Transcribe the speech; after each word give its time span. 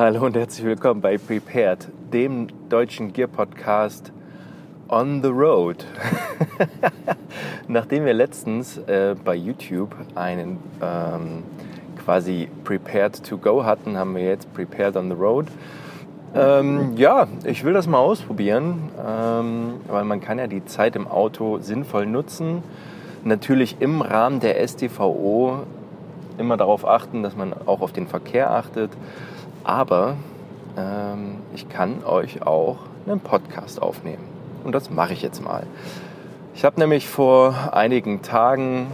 Hallo 0.00 0.24
und 0.24 0.34
herzlich 0.34 0.64
willkommen 0.64 1.02
bei 1.02 1.18
Prepared, 1.18 1.88
dem 2.10 2.46
deutschen 2.70 3.12
Gear 3.12 3.28
Podcast 3.28 4.10
on 4.88 5.22
the 5.22 5.28
road. 5.28 5.84
Nachdem 7.68 8.06
wir 8.06 8.14
letztens 8.14 8.78
äh, 8.78 9.14
bei 9.22 9.34
YouTube 9.34 9.94
einen 10.14 10.56
ähm, 10.80 11.42
quasi 12.02 12.48
Prepared 12.64 13.22
to 13.28 13.36
Go 13.36 13.62
hatten, 13.62 13.98
haben 13.98 14.14
wir 14.14 14.24
jetzt 14.24 14.50
Prepared 14.54 14.96
on 14.96 15.10
the 15.10 15.16
Road. 15.16 15.48
Ähm, 16.34 16.96
ja, 16.96 17.28
ich 17.44 17.62
will 17.64 17.74
das 17.74 17.86
mal 17.86 17.98
ausprobieren, 17.98 18.88
ähm, 19.06 19.74
weil 19.86 20.04
man 20.04 20.22
kann 20.22 20.38
ja 20.38 20.46
die 20.46 20.64
Zeit 20.64 20.96
im 20.96 21.08
Auto 21.08 21.58
sinnvoll 21.58 22.06
nutzen. 22.06 22.62
Natürlich 23.22 23.76
im 23.80 24.00
Rahmen 24.00 24.40
der 24.40 24.66
STVO 24.66 25.58
immer 26.38 26.56
darauf 26.56 26.86
achten, 26.86 27.22
dass 27.22 27.36
man 27.36 27.52
auch 27.66 27.82
auf 27.82 27.92
den 27.92 28.06
Verkehr 28.06 28.50
achtet. 28.50 28.90
Aber 29.64 30.16
ähm, 30.76 31.36
ich 31.54 31.68
kann 31.68 32.04
euch 32.04 32.42
auch 32.42 32.78
einen 33.06 33.20
Podcast 33.20 33.80
aufnehmen. 33.80 34.24
Und 34.64 34.74
das 34.74 34.90
mache 34.90 35.12
ich 35.12 35.22
jetzt 35.22 35.42
mal. 35.42 35.64
Ich 36.54 36.64
habe 36.64 36.78
nämlich 36.80 37.08
vor 37.08 37.72
einigen 37.72 38.22
Tagen 38.22 38.88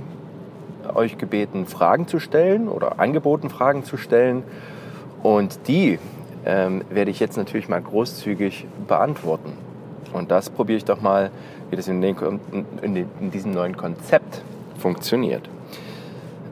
euch 0.95 1.19
gebeten, 1.19 1.67
Fragen 1.67 2.07
zu 2.07 2.21
stellen 2.21 2.69
oder 2.69 3.01
angeboten, 3.01 3.51
Fragen 3.51 3.85
zu 3.85 3.97
stellen. 3.97 4.45
Und 5.23 5.67
die 5.67 5.99
ähm, 6.45 6.85
werde 6.91 7.11
ich 7.11 7.19
jetzt 7.19 7.37
natürlich 7.37 7.69
mal 7.69 7.83
großzügig 7.83 8.67
beantworten. 8.87 9.53
Und 10.13 10.31
das 10.31 10.49
probiere 10.49 10.79
ich 10.79 10.85
doch 10.85 11.01
mal, 11.01 11.31
wie 11.71 11.77
das 11.77 11.89
in, 11.89 12.01
den, 12.01 12.17
in, 12.83 13.07
in 13.21 13.31
diesem 13.33 13.51
neuen 13.51 13.77
Konzept 13.77 14.43
funktioniert. 14.79 15.49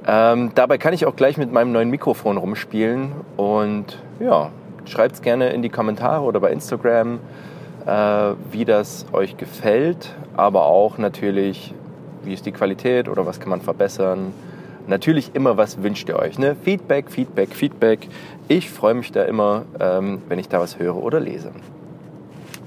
Ähm, 0.06 0.52
dabei 0.55 0.77
kann 0.78 0.92
ich 0.92 1.06
auch 1.06 1.16
gleich 1.16 1.38
mit 1.38 1.52
meinem 1.52 1.72
neuen 1.72 1.88
Mikrofon 1.91 2.36
rumspielen 2.36 3.12
und 3.36 3.98
ja, 4.20 4.50
schreibt 4.84 5.14
es 5.14 5.22
gerne 5.22 5.50
in 5.50 5.62
die 5.62 5.70
Kommentare 5.70 6.22
oder 6.24 6.41
bei 6.41 6.50
Instagram, 6.50 7.20
äh, 7.86 8.32
wie 8.50 8.66
das 8.66 9.06
euch 9.12 9.36
gefällt, 9.38 10.14
aber 10.36 10.66
auch 10.66 10.98
natürlich, 10.98 11.72
wie 12.22 12.34
ist 12.34 12.44
die 12.44 12.52
Qualität 12.52 13.08
oder 13.08 13.25
was 13.25 13.41
kann 13.41 13.48
man 13.48 13.62
verbessern. 13.62 14.34
Natürlich 14.86 15.34
immer, 15.34 15.56
was 15.56 15.82
wünscht 15.82 16.10
ihr 16.10 16.19
euch? 16.19 16.38
Ne? 16.38 16.55
Feedback, 16.62 17.10
Feedback, 17.10 17.55
Feedback. 17.55 18.08
Ich 18.48 18.70
freue 18.70 18.92
mich 18.92 19.10
da 19.12 19.22
immer, 19.22 19.62
ähm, 19.80 20.20
wenn 20.28 20.38
ich 20.38 20.50
da 20.50 20.60
was 20.60 20.78
höre 20.78 21.02
oder 21.02 21.20
lese. 21.20 21.52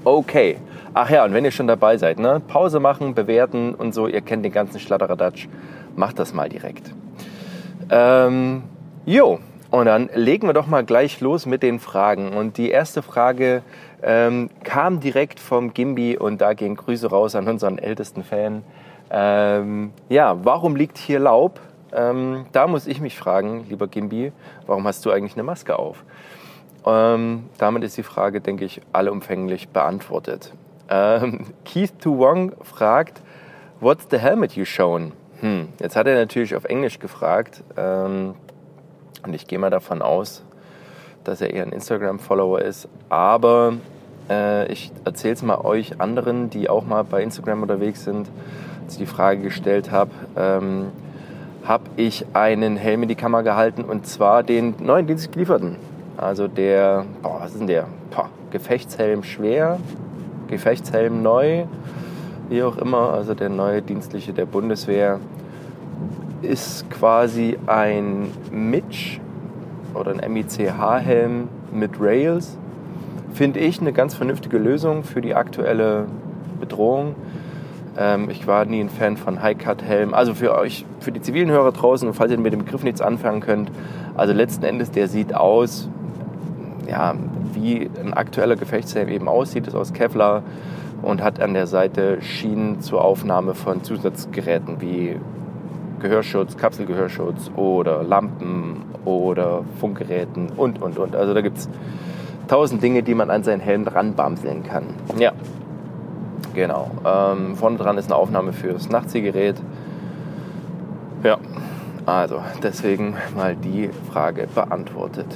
Okay. 0.02 0.56
Ach 0.94 1.10
ja, 1.10 1.24
und 1.24 1.32
wenn 1.34 1.44
ihr 1.44 1.52
schon 1.52 1.68
dabei 1.68 1.96
seid, 1.96 2.18
ne? 2.18 2.40
Pause 2.48 2.80
machen, 2.80 3.14
bewerten 3.14 3.74
und 3.74 3.94
so, 3.94 4.08
ihr 4.08 4.20
kennt 4.22 4.44
den 4.44 4.52
ganzen 4.52 4.80
Schladderadatsch, 4.80 5.46
macht 5.94 6.18
das 6.18 6.34
mal 6.34 6.48
direkt. 6.48 6.90
Ähm, 7.90 8.64
jo, 9.06 9.38
und 9.70 9.86
dann 9.86 10.08
legen 10.14 10.46
wir 10.46 10.54
doch 10.54 10.66
mal 10.66 10.84
gleich 10.84 11.20
los 11.20 11.46
mit 11.46 11.62
den 11.62 11.78
Fragen. 11.78 12.32
Und 12.32 12.56
die 12.56 12.70
erste 12.70 13.02
Frage 13.02 13.62
ähm, 14.02 14.48
kam 14.64 15.00
direkt 15.00 15.40
vom 15.40 15.74
Gimbi 15.74 16.16
und 16.16 16.40
da 16.40 16.54
gehen 16.54 16.76
Grüße 16.76 17.10
raus 17.10 17.34
an 17.34 17.48
unseren 17.48 17.78
ältesten 17.78 18.24
Fan. 18.24 18.62
Ähm, 19.10 19.92
ja, 20.08 20.42
warum 20.44 20.76
liegt 20.76 20.98
hier 20.98 21.18
Laub? 21.18 21.60
Ähm, 21.92 22.46
da 22.52 22.66
muss 22.66 22.86
ich 22.86 23.00
mich 23.00 23.16
fragen, 23.16 23.66
lieber 23.68 23.88
Gimbi, 23.88 24.32
warum 24.66 24.86
hast 24.86 25.04
du 25.06 25.10
eigentlich 25.10 25.34
eine 25.34 25.42
Maske 25.42 25.78
auf? 25.78 26.04
Ähm, 26.86 27.44
damit 27.58 27.82
ist 27.84 27.96
die 27.96 28.02
Frage, 28.02 28.40
denke 28.40 28.64
ich, 28.64 28.80
allumfänglich 28.92 29.68
beantwortet. 29.68 30.52
Ähm, 30.90 31.46
Keith 31.64 31.92
Tu 31.98 32.18
Wong 32.18 32.52
fragt, 32.62 33.22
What's 33.80 34.06
the 34.10 34.18
helmet 34.18 34.56
you 34.56 34.64
shown? 34.64 35.12
Hm, 35.40 35.68
jetzt 35.80 35.94
hat 35.94 36.06
er 36.06 36.16
natürlich 36.16 36.56
auf 36.56 36.64
Englisch 36.64 36.98
gefragt 36.98 37.62
ähm, 37.76 38.34
und 39.24 39.34
ich 39.34 39.46
gehe 39.46 39.58
mal 39.58 39.70
davon 39.70 40.02
aus, 40.02 40.44
dass 41.22 41.40
er 41.40 41.52
eher 41.52 41.62
ein 41.64 41.72
Instagram-Follower 41.72 42.60
ist, 42.60 42.88
aber 43.08 43.74
äh, 44.28 44.70
ich 44.72 44.90
erzähle 45.04 45.34
es 45.34 45.42
mal 45.42 45.58
euch 45.58 46.00
anderen, 46.00 46.50
die 46.50 46.68
auch 46.68 46.84
mal 46.84 47.04
bei 47.04 47.22
Instagram 47.22 47.62
unterwegs 47.62 48.04
sind, 48.04 48.28
als 48.84 48.94
ich 48.94 48.98
die 48.98 49.06
Frage 49.06 49.42
gestellt 49.42 49.92
habe, 49.92 50.10
ähm, 50.36 50.86
habe 51.64 51.84
ich 51.96 52.24
einen 52.32 52.76
Helm 52.76 53.02
in 53.02 53.08
die 53.08 53.14
Kamera 53.14 53.42
gehalten 53.42 53.84
und 53.84 54.06
zwar 54.06 54.42
den 54.42 54.74
neuen 54.80 55.06
dienstlich 55.06 55.32
gelieferten. 55.32 55.76
Also 56.16 56.48
der, 56.48 57.04
boah, 57.22 57.40
was 57.40 57.52
ist 57.52 57.60
denn 57.60 57.68
der? 57.68 57.86
Boah, 58.10 58.28
Gefechtshelm 58.50 59.22
schwer, 59.22 59.78
Gefechtshelm 60.48 61.22
neu, 61.22 61.64
wie 62.48 62.62
auch 62.62 62.76
immer, 62.76 63.12
also 63.12 63.34
der 63.34 63.48
neue 63.48 63.82
dienstliche 63.82 64.32
der 64.32 64.46
Bundeswehr, 64.46 65.20
ist 66.42 66.88
quasi 66.90 67.58
ein 67.66 68.28
Mitch 68.50 69.20
oder 69.94 70.12
ein 70.12 70.32
MICH-Helm 70.32 71.48
mit 71.72 72.00
Rails. 72.00 72.56
Finde 73.32 73.60
ich 73.60 73.80
eine 73.80 73.92
ganz 73.92 74.14
vernünftige 74.14 74.58
Lösung 74.58 75.02
für 75.02 75.20
die 75.20 75.34
aktuelle 75.34 76.06
Bedrohung. 76.60 77.14
Ähm, 77.98 78.30
ich 78.30 78.46
war 78.46 78.64
nie 78.64 78.80
ein 78.80 78.88
Fan 78.88 79.16
von 79.16 79.42
High-Cut-Helm. 79.42 80.14
Also 80.14 80.34
für 80.34 80.56
euch, 80.56 80.86
für 81.00 81.12
die 81.12 81.20
zivilen 81.20 81.50
Hörer 81.50 81.72
draußen, 81.72 82.12
falls 82.14 82.30
ihr 82.30 82.38
mit 82.38 82.52
dem 82.52 82.64
Begriff 82.64 82.84
nichts 82.84 83.00
anfangen 83.00 83.40
könnt, 83.40 83.70
also 84.16 84.32
letzten 84.32 84.64
Endes, 84.64 84.90
der 84.90 85.08
sieht 85.08 85.34
aus, 85.34 85.88
ja, 86.88 87.14
wie 87.54 87.90
ein 88.00 88.14
aktueller 88.14 88.56
Gefechtshelm 88.56 89.08
eben 89.08 89.28
aussieht, 89.28 89.66
ist 89.66 89.74
aus 89.74 89.92
Kevlar 89.92 90.42
und 91.02 91.22
hat 91.22 91.40
an 91.40 91.54
der 91.54 91.66
Seite 91.66 92.20
Schienen 92.22 92.80
zur 92.80 93.04
Aufnahme 93.04 93.54
von 93.54 93.82
Zusatzgeräten 93.82 94.80
wie 94.80 95.16
Gehörschutz, 96.00 96.56
Kapselgehörschutz 96.56 97.50
oder 97.56 98.02
Lampen 98.02 98.84
oder 99.04 99.64
Funkgeräten 99.80 100.50
und, 100.56 100.80
und, 100.80 100.98
und. 100.98 101.16
Also 101.16 101.34
da 101.34 101.40
gibt 101.40 101.58
es 101.58 101.68
tausend 102.46 102.82
Dinge, 102.82 103.02
die 103.02 103.14
man 103.14 103.30
an 103.30 103.42
seinen 103.42 103.60
Helm 103.60 103.86
ranbamseln 103.86 104.62
kann. 104.62 104.84
Ja, 105.18 105.32
genau. 106.54 106.90
Ähm, 107.04 107.56
vorne 107.56 107.78
dran 107.78 107.98
ist 107.98 108.06
eine 108.06 108.16
Aufnahme 108.16 108.52
fürs 108.52 108.88
Nachtziehgerät. 108.88 109.56
Ja, 111.24 111.38
also 112.06 112.40
deswegen 112.62 113.16
mal 113.36 113.56
die 113.56 113.90
Frage 114.12 114.48
beantwortet. 114.54 115.26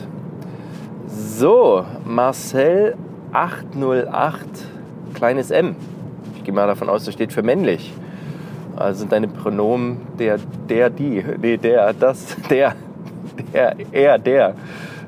So, 1.06 1.84
Marcel 2.04 2.96
808 3.32 4.71
kleines 5.22 5.52
m. 5.52 5.76
Ich 6.36 6.42
gehe 6.42 6.52
mal 6.52 6.66
davon 6.66 6.88
aus, 6.88 7.04
das 7.04 7.14
steht 7.14 7.32
für 7.32 7.44
männlich. 7.44 7.92
Also 8.74 8.98
sind 8.98 9.12
deine 9.12 9.28
Pronomen 9.28 10.00
der, 10.18 10.40
der, 10.68 10.90
die, 10.90 11.24
nee, 11.40 11.56
der, 11.56 11.92
das, 11.92 12.36
der, 12.50 12.74
der, 13.52 13.76
er, 13.92 14.18
der. 14.18 14.54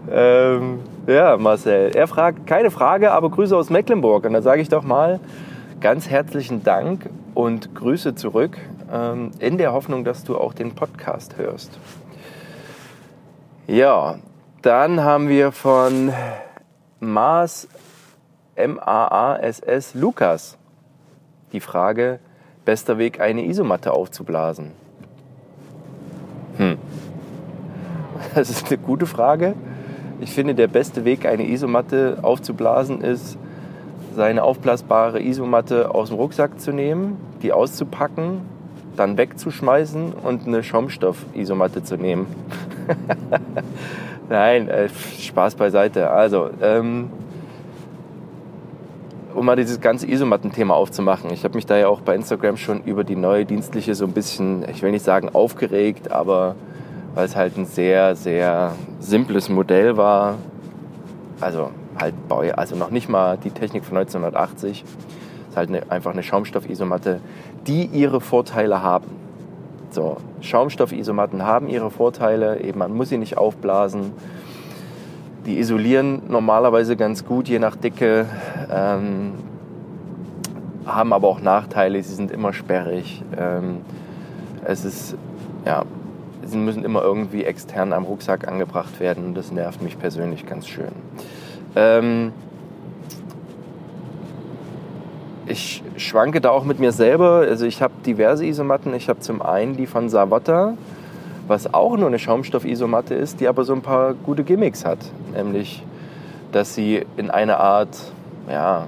Ähm, 0.09 0.79
ja, 1.09 1.37
Marcel. 1.37 1.91
Er 1.97 2.07
fragt, 2.07 2.47
keine 2.47 2.71
Frage, 2.71 3.11
aber 3.11 3.29
Grüße 3.29 3.57
aus 3.57 3.71
Mecklenburg. 3.71 4.25
Und 4.27 4.35
da 4.35 4.43
sage 4.43 4.61
ich 4.63 4.69
doch 4.69 4.85
mal 4.85 5.19
ganz 5.81 6.09
herzlichen 6.09 6.63
Dank 6.63 7.11
und 7.35 7.75
Grüße 7.75 8.15
zurück 8.15 8.57
ähm, 8.93 9.33
in 9.41 9.59
der 9.59 9.73
Hoffnung, 9.73 10.05
dass 10.05 10.23
du 10.23 10.39
auch 10.39 10.55
den 10.55 10.77
Podcast 10.77 11.39
hörst. 11.39 11.77
Ja, 13.67 14.21
dann 14.63 15.03
haben 15.03 15.29
wir 15.29 15.51
von 15.51 16.13
Mars 17.01 17.67
M-A-A-S-S 18.57 19.95
Lukas 19.95 20.59
die 21.53 21.61
Frage, 21.61 22.19
bester 22.65 22.99
Weg, 22.99 23.21
eine 23.21 23.47
Isomatte 23.47 23.93
aufzublasen? 23.93 24.73
Hm. 26.59 26.79
Das 28.35 28.51
ist 28.51 28.67
eine 28.67 28.79
gute 28.79 29.07
Frage. 29.07 29.55
Ich 30.21 30.31
finde, 30.31 30.55
der 30.55 30.69
beste 30.69 31.05
Weg, 31.05 31.27
eine 31.27 31.49
Isomatte 31.49 32.19
aufzublasen, 32.23 33.01
ist, 33.01 33.39
seine 34.15 34.45
aufblasbare 34.45 35.21
Isomatte 35.21 35.93
aus 35.95 36.09
dem 36.09 36.19
Rucksack 36.19 36.61
zu 36.61 36.73
nehmen, 36.73 37.17
die 37.43 37.53
auszupacken, 37.53 38.43
dann 38.97 39.17
wegzuschmeißen 39.17 40.13
und 40.13 40.47
eine 40.47 40.63
Schaumstoff-Isomatte 40.63 41.83
zu 41.83 41.97
nehmen. 41.97 42.27
Nein, 44.29 44.69
äh, 44.69 44.89
Spaß 44.89 45.57
beiseite. 45.57 46.11
Also, 46.11 46.51
ähm, 46.63 47.11
um 49.35 49.47
mal 49.47 49.57
dieses 49.57 49.81
ganze 49.81 50.07
Isomatten-Thema 50.07 50.75
aufzumachen. 50.75 51.31
Ich 51.33 51.45
habe 51.45 51.55
mich 51.55 51.67
da 51.67 51.77
ja 51.77 51.89
auch 51.89 52.01
bei 52.01 52.15
Instagram 52.15 52.57
schon 52.57 52.83
über 52.85 53.05
die 53.05 53.17
neue 53.17 53.45
dienstliche 53.45 53.95
so 53.95 54.05
ein 54.05 54.13
bisschen, 54.13 54.65
ich 54.69 54.83
will 54.83 54.91
nicht 54.91 55.05
sagen 55.05 55.31
aufgeregt, 55.33 56.11
aber 56.11 56.55
weil 57.15 57.27
es 57.27 57.37
halt 57.37 57.57
ein 57.57 57.67
sehr, 57.67 58.17
sehr 58.17 58.73
simples 59.01 59.49
Modell 59.49 59.97
war. 59.97 60.37
Also 61.41 61.71
halt 61.99 62.15
Bau, 62.29 62.41
also 62.41 62.77
noch 62.77 62.91
nicht 62.91 63.09
mal 63.09 63.37
die 63.37 63.51
Technik 63.51 63.85
von 63.85 63.97
1980. 63.97 64.85
Es 64.85 65.51
ist 65.51 65.57
halt 65.57 65.69
eine, 65.69 65.91
einfach 65.91 66.13
eine 66.13 66.23
Schaumstoff-Isomatte, 66.23 67.21
die 67.67 67.87
ihre 67.87 68.21
Vorteile 68.21 68.83
haben. 68.83 69.07
So, 69.91 70.17
Schaumstoff-Isomatten 70.41 71.45
haben 71.45 71.69
ihre 71.69 71.91
Vorteile, 71.91 72.61
eben 72.61 72.81
man 72.81 72.93
muss 72.93 73.11
sie 73.11 73.19
nicht 73.19 73.39
aufblasen 73.39 74.13
die 75.47 75.59
isolieren 75.59 76.23
normalerweise 76.29 76.97
ganz 76.97 77.25
gut, 77.25 77.49
je 77.49 77.59
nach 77.59 77.77
Dicke, 77.77 78.27
ähm, 78.71 79.33
haben 80.87 81.13
aber 81.13 81.29
auch 81.29 81.41
Nachteile, 81.41 82.03
sie 82.03 82.15
sind 82.15 82.31
immer 82.31 82.53
sperrig. 82.53 83.23
Ähm, 83.39 83.79
es 84.65 84.85
ist, 84.85 85.17
ja, 85.65 85.85
sie 86.45 86.59
müssen 86.59 86.85
immer 86.85 87.03
irgendwie 87.03 87.45
extern 87.45 87.93
am 87.93 88.05
Rucksack 88.05 88.49
angebracht 88.49 89.01
werden 89.01 89.25
und 89.27 89.35
das 89.35 89.53
nervt 89.53 89.83
mich 89.83 89.99
persönlich 89.99 90.47
ganz 90.47 90.67
schön. 90.67 90.93
Ähm, 91.77 92.33
ich 95.47 95.83
schwanke 95.97 96.41
da 96.41 96.51
auch 96.51 96.65
mit 96.65 96.81
mir 96.81 96.93
selber. 96.93 97.45
Also 97.49 97.67
ich 97.67 97.83
habe 97.83 97.95
diverse 98.07 98.47
Isomatten. 98.47 98.95
Ich 98.95 99.09
habe 99.09 99.21
zum 99.21 99.43
einen 99.43 99.77
die 99.77 99.87
von 99.87 100.09
Savotta, 100.09 100.75
was 101.47 101.73
auch 101.73 101.97
nur 101.97 102.09
eine 102.09 102.19
Schaumstoff-Isomatte 102.19 103.15
ist, 103.15 103.41
die 103.41 103.49
aber 103.49 103.65
so 103.65 103.75
ein 103.75 103.83
paar 103.83 104.15
gute 104.15 104.45
Gimmicks 104.45 104.85
hat. 104.85 104.99
Nämlich, 105.35 105.83
dass 106.53 106.75
sie 106.75 107.05
in 107.17 107.31
eine 107.31 107.59
Art 107.59 107.97
ja, 108.49 108.87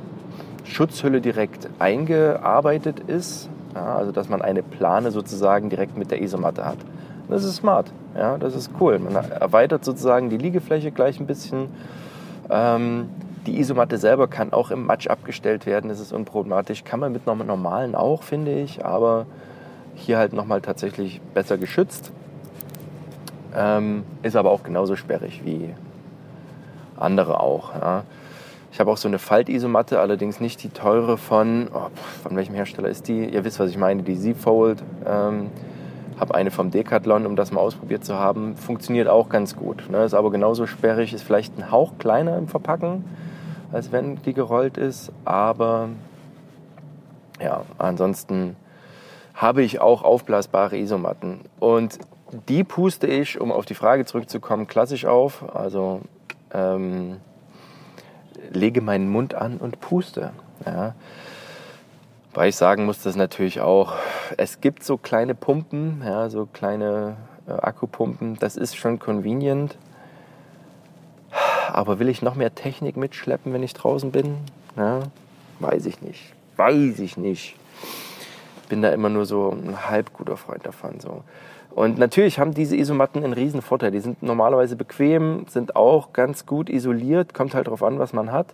Schutzhülle 0.65 1.21
direkt 1.21 1.69
eingearbeitet 1.79 3.01
ist. 3.01 3.49
Ja, 3.75 3.97
also 3.97 4.13
dass 4.13 4.29
man 4.29 4.41
eine 4.41 4.63
Plane 4.63 5.11
sozusagen 5.11 5.69
direkt 5.69 5.99
mit 5.99 6.11
der 6.11 6.23
Isomatte 6.23 6.65
hat. 6.65 6.79
Das 7.29 7.45
ist 7.45 7.57
smart. 7.57 7.93
Ja, 8.17 8.39
das 8.39 8.55
ist 8.55 8.71
cool. 8.81 8.99
Man 8.99 9.15
erweitert 9.15 9.85
sozusagen 9.85 10.31
die 10.31 10.39
Liegefläche 10.39 10.93
gleich 10.93 11.21
ein 11.21 11.27
bisschen. 11.27 11.69
Ähm, 12.49 13.11
die 13.47 13.59
Isomatte 13.61 13.99
selber 13.99 14.29
kann 14.29 14.53
auch 14.53 14.71
im 14.71 14.87
Matsch 14.87 15.07
abgestellt 15.07 15.67
werden, 15.67 15.89
das 15.89 16.01
ist 16.01 16.13
unproblematisch. 16.13 16.85
Kann 16.85 17.01
man 17.01 17.13
mit 17.13 17.27
normalen 17.27 17.95
auch, 17.95 18.23
finde 18.23 18.53
ich, 18.53 18.85
aber 18.85 19.27
hier 19.95 20.19
halt 20.19 20.33
nochmal 20.33 20.61
tatsächlich 20.61 21.21
besser 21.35 21.59
geschützt. 21.59 22.13
Ähm, 23.57 24.05
ist 24.23 24.37
aber 24.37 24.51
auch 24.51 24.63
genauso 24.63 24.97
sperrig 24.97 25.43
wie 25.45 25.75
andere 26.97 27.41
auch. 27.41 27.75
Ja. 27.75 28.05
Ich 28.73 28.81
habe 28.81 28.91
auch 28.91 28.97
so 28.97 29.09
eine 29.09 29.19
Faltisomatte, 29.19 30.01
allerdings 30.01 30.41
nicht 30.41 30.63
die 30.63 30.69
teure 30.69 31.17
von, 31.17 31.69
oh, 31.73 31.89
von 32.23 32.37
welchem 32.37 32.55
Hersteller 32.55 32.89
ist 32.89 33.09
die? 33.09 33.25
Ihr 33.25 33.45
wisst, 33.45 33.59
was 33.59 33.71
ich 33.71 33.79
meine, 33.79 34.03
die 34.03 34.19
Z-Fold. 34.19 34.83
Ähm, 35.07 35.51
habe 36.21 36.35
eine 36.35 36.51
vom 36.51 36.71
Decathlon, 36.71 37.27
um 37.27 37.37
das 37.37 37.53
mal 37.53 37.61
ausprobiert 37.61 38.05
zu 38.05 38.19
haben. 38.19 38.57
Funktioniert 38.57 39.09
auch 39.09 39.29
ganz 39.29 39.55
gut. 39.55 39.91
Ne? 39.91 40.05
Ist 40.05 40.15
aber 40.15 40.31
genauso 40.31 40.67
sperrig, 40.67 41.13
ist 41.13 41.23
vielleicht 41.23 41.59
ein 41.59 41.71
Hauch 41.71 41.93
kleiner 41.99 42.39
im 42.39 42.49
Verpacken 42.49 43.05
als 43.73 43.93
wenn 43.93 44.17
die 44.23 44.33
gerollt 44.33 44.79
ist. 44.79 45.13
Aber 45.25 45.89
ja, 47.41 47.63
ansonsten 47.79 48.57
habe 49.35 49.63
ich 49.63 49.81
auch 49.81 50.03
aufblasbare 50.03 50.79
Isomatten. 50.79 51.41
Und 51.61 51.99
die 52.49 52.65
puste 52.65 53.07
ich, 53.07 53.41
um 53.41 53.53
auf 53.53 53.67
die 53.67 53.75
Frage 53.75 54.05
zurückzukommen, 54.05 54.67
klassisch 54.67 55.05
auf. 55.05 55.55
Also 55.55 56.01
ähm, 56.53 57.21
lege 58.51 58.81
meinen 58.81 59.09
Mund 59.09 59.35
an 59.35 59.59
und 59.59 59.81
puste. 59.81 60.33
Ja. 60.65 60.95
Weil 62.35 62.51
ich 62.51 62.57
sagen 62.57 62.85
muss, 62.85 63.03
dass 63.03 63.17
natürlich 63.17 63.61
auch, 63.61 63.95
es 64.37 64.61
gibt 64.61 64.85
so 64.85 64.99
kleine 64.99 65.35
Pumpen, 65.35 66.03
ja, 66.05 66.29
so 66.29 66.47
kleine 66.47 67.17
äh, 67.49 67.53
Akkupumpen, 67.53 68.37
das 68.39 68.57
ist 68.57 68.77
schon 68.77 68.99
convenient. 68.99 69.79
Aber 71.73 71.99
will 71.99 72.09
ich 72.09 72.23
noch 72.23 72.35
mehr 72.35 72.55
Technik 72.55 72.97
mitschleppen, 72.97 73.53
wenn 73.53 73.63
ich 73.63 73.75
draußen 73.75 74.11
bin? 74.11 74.37
Ja, 74.77 75.01
weiß 75.61 75.87
ich 75.87 76.03
nicht. 76.03 76.35
Weiß 76.57 76.99
ich 76.99 77.17
nicht. 77.17 77.57
Bin 78.69 78.83
da 78.83 78.91
immer 78.91 79.09
nur 79.09 79.27
so 79.27 79.51
ein 79.51 79.89
halb 79.89 80.13
guter 80.13 80.37
Freund 80.37 80.67
davon. 80.67 81.01
So. 81.01 81.23
Und 81.77 81.99
natürlich 81.99 82.39
haben 82.39 82.55
diese 82.55 82.75
Isomatten 82.75 83.23
einen 83.23 83.35
riesen 83.35 83.61
Vorteil. 83.61 83.91
Die 83.91 84.01
sind 84.01 84.23
normalerweise 84.23 84.77
bequem, 84.77 85.45
sind 85.47 85.77
auch 85.77 86.15
ganz 86.15 86.47
gut 86.47 86.71
isoliert. 86.71 87.35
Kommt 87.35 87.55
halt 87.55 87.67
darauf 87.67 87.83
an, 87.83 87.99
was 87.99 88.15
man 88.15 88.33
hat. 88.33 88.47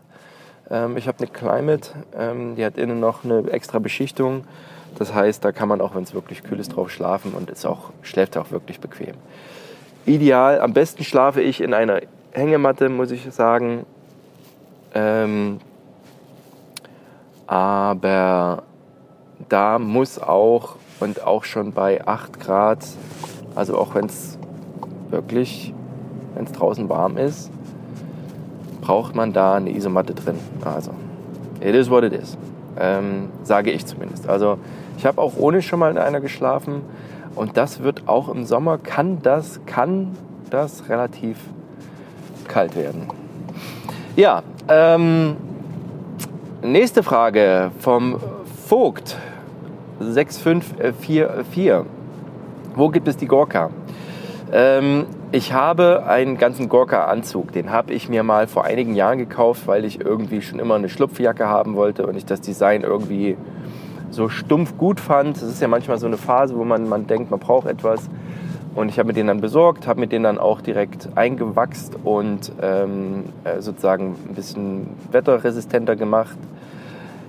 Ähm, 0.69 0.97
ich 0.97 1.07
habe 1.07 1.19
eine 1.19 1.29
Climate, 1.29 1.91
ähm, 2.19 2.57
die 2.57 2.65
hat 2.65 2.77
innen 2.77 2.99
noch 2.99 3.23
eine 3.23 3.49
extra 3.49 3.79
Beschichtung. 3.79 4.43
Das 4.99 5.15
heißt, 5.15 5.45
da 5.45 5.53
kann 5.53 5.69
man 5.69 5.81
auch, 5.81 5.95
wenn 5.95 6.03
es 6.03 6.15
wirklich 6.15 6.43
kühl 6.43 6.59
ist, 6.59 6.75
drauf 6.75 6.91
schlafen 6.91 7.33
und 7.33 7.49
ist 7.49 7.65
auch, 7.65 7.91
schläft 8.03 8.37
auch 8.37 8.51
wirklich 8.51 8.81
bequem. 8.81 9.15
Ideal, 10.05 10.61
am 10.61 10.73
besten 10.73 11.05
schlafe 11.05 11.43
ich 11.43 11.61
in 11.61 11.75
einer 11.75 12.01
Hängematte, 12.33 12.89
muss 12.89 13.13
ich 13.13 13.33
sagen. 13.33 13.87
Ähm, 14.95 15.61
aber 17.47 18.65
da 19.49 19.79
muss 19.79 20.19
auch, 20.19 20.75
und 21.03 21.27
auch 21.27 21.43
schon 21.43 21.73
bei 21.73 22.07
8 22.07 22.39
Grad, 22.39 22.79
also 23.57 23.77
auch 23.77 23.95
wenn 23.95 24.07
es 24.07 24.39
wirklich, 25.11 25.75
wenn 26.35 26.45
es 26.45 26.53
draußen 26.53 26.89
warm 26.89 27.17
ist, 27.17 27.51
braucht 28.81 29.15
man 29.15 29.33
da 29.33 29.55
eine 29.55 29.75
Isomatte 29.75 30.15
drin. 30.15 30.37
Also, 30.65 30.93
it 31.61 31.75
is 31.75 31.91
what 31.91 32.05
it 32.05 32.13
is. 32.13 32.39
Ähm, 32.79 33.31
sage 33.43 33.73
ich 33.73 33.85
zumindest. 33.85 34.29
Also, 34.29 34.59
ich 34.97 35.05
habe 35.05 35.21
auch 35.21 35.33
ohne 35.37 35.61
schon 35.61 35.81
mal 35.81 35.91
in 35.91 35.99
einer 35.99 36.21
geschlafen 36.21 36.83
und 37.35 37.57
das 37.57 37.83
wird 37.83 38.05
auch 38.07 38.29
im 38.29 38.45
Sommer, 38.45 38.79
kann 38.79 39.19
das, 39.23 39.61
kann 39.67 40.17
das 40.51 40.89
relativ 40.89 41.37
kalt 42.47 42.77
werden. 42.77 43.09
Ja, 44.15 44.43
ähm, 44.69 45.37
nächste 46.63 47.03
Frage 47.03 47.73
vom 47.81 48.19
Vogt 48.67 49.17
6544. 50.03 51.87
Wo 52.75 52.89
gibt 52.89 53.09
es 53.09 53.17
die 53.17 53.27
Gorka? 53.27 53.71
Ähm, 54.53 55.07
ich 55.31 55.53
habe 55.53 56.05
einen 56.07 56.37
ganzen 56.37 56.69
Gorka-Anzug. 56.69 57.53
Den 57.53 57.71
habe 57.71 57.93
ich 57.93 58.09
mir 58.09 58.23
mal 58.23 58.47
vor 58.47 58.65
einigen 58.65 58.95
Jahren 58.95 59.19
gekauft, 59.19 59.67
weil 59.67 59.85
ich 59.85 60.01
irgendwie 60.01 60.43
schon 60.43 60.59
immer 60.59 60.75
eine 60.75 60.89
Schlupfjacke 60.89 61.49
haben 61.49 61.75
wollte 61.75 62.07
und 62.07 62.17
ich 62.17 62.27
das 62.27 62.41
Design 62.41 62.83
irgendwie 62.83 63.37
so 64.11 64.29
stumpf 64.29 64.77
gut 64.77 65.01
fand. 65.01 65.37
Das 65.37 65.45
ist 65.45 65.63
ja 65.63 65.69
manchmal 65.69 65.99
so 65.99 66.07
eine 66.07 66.19
Phase, 66.19 66.57
wo 66.57 66.65
man, 66.65 66.89
man 66.89 67.07
denkt, 67.07 67.31
man 67.31 67.41
braucht 67.41 67.67
etwas. 67.67 68.11
Und 68.75 68.89
ich 68.89 68.99
habe 68.99 69.09
mir 69.09 69.13
den 69.13 69.27
dann 69.27 69.41
besorgt, 69.41 69.87
habe 69.87 70.01
mir 70.01 70.07
den 70.07 70.23
dann 70.23 70.39
auch 70.39 70.61
direkt 70.61 71.09
eingewachst 71.15 71.97
und 72.05 72.53
ähm, 72.63 73.25
äh, 73.45 73.61
sozusagen 73.61 74.17
ein 74.29 74.35
bisschen 74.35 74.87
wetterresistenter 75.11 75.97
gemacht. 75.97 76.37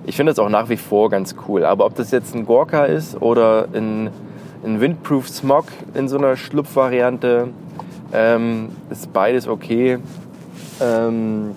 Ich 0.06 0.16
finde 0.16 0.32
das 0.32 0.38
auch 0.38 0.50
nach 0.50 0.68
wie 0.68 0.76
vor 0.76 1.08
ganz 1.08 1.34
cool. 1.48 1.64
Aber 1.64 1.86
ob 1.86 1.94
das 1.94 2.10
jetzt 2.10 2.34
ein 2.34 2.44
Gorka 2.44 2.84
ist 2.84 3.20
oder 3.22 3.68
ein, 3.72 4.10
ein 4.64 4.80
Windproof 4.80 5.28
Smog 5.28 5.64
in 5.94 6.08
so 6.08 6.18
einer 6.18 6.36
Schlupfvariante, 6.36 7.48
ähm, 8.12 8.68
ist 8.90 9.12
beides 9.12 9.48
okay. 9.48 9.98
Ähm, 10.80 11.52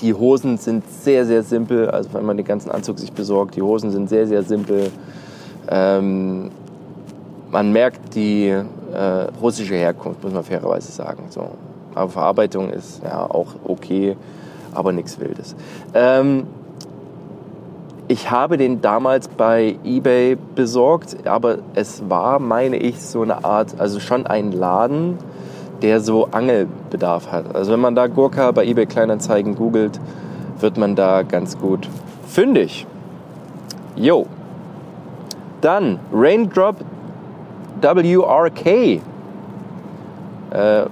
die 0.00 0.14
Hosen 0.14 0.58
sind 0.58 0.84
sehr, 0.88 1.24
sehr 1.24 1.42
simpel. 1.42 1.90
Also 1.90 2.12
wenn 2.12 2.26
man 2.26 2.36
den 2.36 2.46
ganzen 2.46 2.70
Anzug 2.70 2.98
sich 2.98 3.12
besorgt, 3.12 3.56
die 3.56 3.62
Hosen 3.62 3.90
sind 3.90 4.08
sehr, 4.08 4.26
sehr 4.26 4.42
simpel. 4.42 4.90
Ähm, 5.68 6.50
man 7.50 7.72
merkt 7.72 8.14
die 8.14 8.48
äh, 8.48 8.64
russische 9.40 9.74
Herkunft, 9.74 10.22
muss 10.22 10.32
man 10.32 10.44
fairerweise 10.44 10.92
sagen. 10.92 11.24
So. 11.30 11.48
Aber 11.94 12.10
Verarbeitung 12.10 12.70
ist 12.70 13.02
ja 13.02 13.22
auch 13.28 13.54
okay, 13.64 14.16
aber 14.72 14.92
nichts 14.92 15.18
Wildes. 15.18 15.56
Ähm, 15.94 16.46
ich 18.08 18.30
habe 18.30 18.56
den 18.56 18.80
damals 18.80 19.28
bei 19.28 19.76
eBay 19.84 20.36
besorgt, 20.54 21.26
aber 21.26 21.58
es 21.74 22.08
war, 22.08 22.38
meine 22.38 22.78
ich, 22.78 23.00
so 23.00 23.20
eine 23.22 23.44
Art, 23.44 23.78
also 23.78 24.00
schon 24.00 24.26
ein 24.26 24.50
Laden, 24.50 25.18
der 25.82 26.00
so 26.00 26.28
Angelbedarf 26.30 27.30
hat. 27.30 27.54
Also 27.54 27.72
wenn 27.72 27.80
man 27.80 27.94
da 27.94 28.06
Gurka 28.06 28.50
bei 28.50 28.64
eBay 28.64 28.86
Kleinanzeigen 28.86 29.54
googelt, 29.54 30.00
wird 30.58 30.78
man 30.78 30.96
da 30.96 31.22
ganz 31.22 31.58
gut 31.58 31.86
fündig. 32.26 32.86
Jo. 33.94 34.26
Dann 35.60 36.00
Raindrop 36.12 36.76
WRK. 37.82 38.66
Äh, 38.66 39.00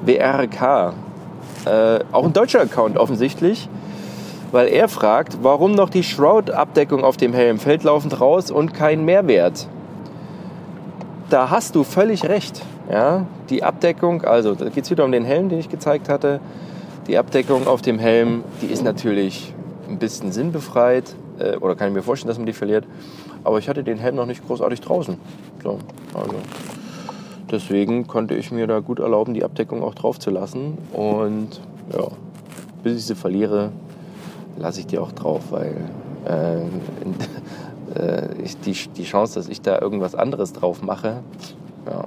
WRK. 0.05 0.93
Äh, 1.65 2.01
auch 2.13 2.25
ein 2.25 2.33
deutscher 2.33 2.61
Account 2.61 2.99
offensichtlich, 2.99 3.69
weil 4.53 4.69
er 4.69 4.89
fragt, 4.89 5.39
warum 5.43 5.73
noch 5.73 5.91
die 5.91 6.03
Shroud-Abdeckung 6.03 7.05
auf 7.05 7.17
dem 7.17 7.33
Helm 7.33 7.59
fällt 7.59 7.85
laufend 7.85 8.21
raus 8.21 8.51
und 8.51 8.75
kein 8.75 9.05
Mehrwert. 9.05 9.69
Da 11.31 11.51
hast 11.51 11.75
du 11.75 11.85
völlig 11.85 12.25
recht. 12.29 12.63
Ja? 12.91 13.27
Die 13.51 13.63
Abdeckung, 13.63 14.23
also 14.23 14.55
da 14.55 14.69
geht 14.69 14.85
es 14.85 14.91
wieder 14.91 15.05
um 15.05 15.13
den 15.13 15.25
Helm, 15.25 15.49
den 15.49 15.59
ich 15.59 15.69
gezeigt 15.69 16.09
hatte. 16.09 16.41
Die 17.09 17.19
Abdeckung 17.19 17.67
auf 17.67 17.83
dem 17.83 17.99
Helm, 17.99 18.45
die 18.63 18.67
ist 18.67 18.83
natürlich 18.83 19.53
ein 19.89 19.99
bisschen 19.99 20.33
sinnbefreit. 20.33 21.15
Äh, 21.39 21.57
oder 21.57 21.75
kann 21.75 21.89
ich 21.89 21.95
mir 21.95 22.03
vorstellen, 22.03 22.29
dass 22.29 22.39
man 22.39 22.47
die 22.47 22.53
verliert. 22.53 22.85
Aber 23.45 23.59
ich 23.59 23.69
hatte 23.69 23.85
den 23.85 23.99
Helm 23.99 24.17
noch 24.17 24.27
nicht 24.27 24.47
großartig 24.47 24.81
draußen. 24.81 25.17
So, 25.63 25.79
also 26.15 26.35
Deswegen 27.51 28.09
konnte 28.09 28.35
ich 28.35 28.51
mir 28.51 28.67
da 28.67 28.81
gut 28.81 28.99
erlauben, 28.99 29.33
die 29.33 29.45
Abdeckung 29.45 29.83
auch 29.83 29.95
drauf 29.95 30.19
zu 30.19 30.31
lassen. 30.31 30.79
Und 30.93 31.61
ja, 31.93 32.09
bis 32.83 32.99
ich 32.99 33.07
sie 33.07 33.15
verliere, 33.15 33.71
lasse 34.59 34.81
ich 34.81 34.87
die 34.87 34.99
auch 34.99 35.13
drauf, 35.13 35.45
weil 35.51 35.77
äh, 36.25 36.63
äh, 37.99 38.29
die, 38.65 38.77
die 38.97 39.05
Chance, 39.05 39.35
dass 39.35 39.49
ich 39.49 39.61
da 39.61 39.81
irgendwas 39.81 40.15
anderes 40.15 40.53
drauf 40.53 40.83
mache, 40.83 41.23
ja, 41.87 42.05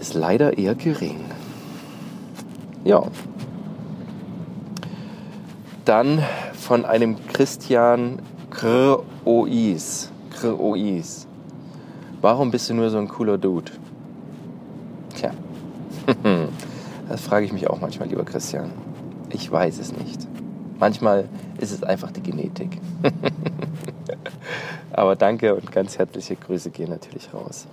ist 0.00 0.14
leider 0.14 0.58
eher 0.58 0.74
gering. 0.74 1.24
Ja. 2.84 3.02
Dann 5.84 6.22
von 6.54 6.84
einem 6.84 7.16
Christian 7.28 8.20
Krois. 8.50 10.10
Krois. 10.30 11.26
Warum 12.20 12.50
bist 12.50 12.68
du 12.70 12.74
nur 12.74 12.90
so 12.90 12.98
ein 12.98 13.08
cooler 13.08 13.38
Dude? 13.38 13.72
Tja, 15.16 15.30
das 17.08 17.20
frage 17.22 17.46
ich 17.46 17.52
mich 17.52 17.68
auch 17.68 17.80
manchmal, 17.80 18.08
lieber 18.08 18.24
Christian. 18.24 18.70
Ich 19.30 19.50
weiß 19.50 19.78
es 19.78 19.92
nicht. 19.92 20.29
Manchmal 20.80 21.28
ist 21.58 21.70
es 21.72 21.84
einfach 21.84 22.10
die 22.10 22.22
Genetik. 22.22 22.80
Aber 24.92 25.14
danke 25.14 25.54
und 25.54 25.70
ganz 25.70 25.98
herzliche 25.98 26.36
Grüße 26.36 26.70
gehen 26.70 26.88
natürlich 26.88 27.28
raus. 27.32 27.66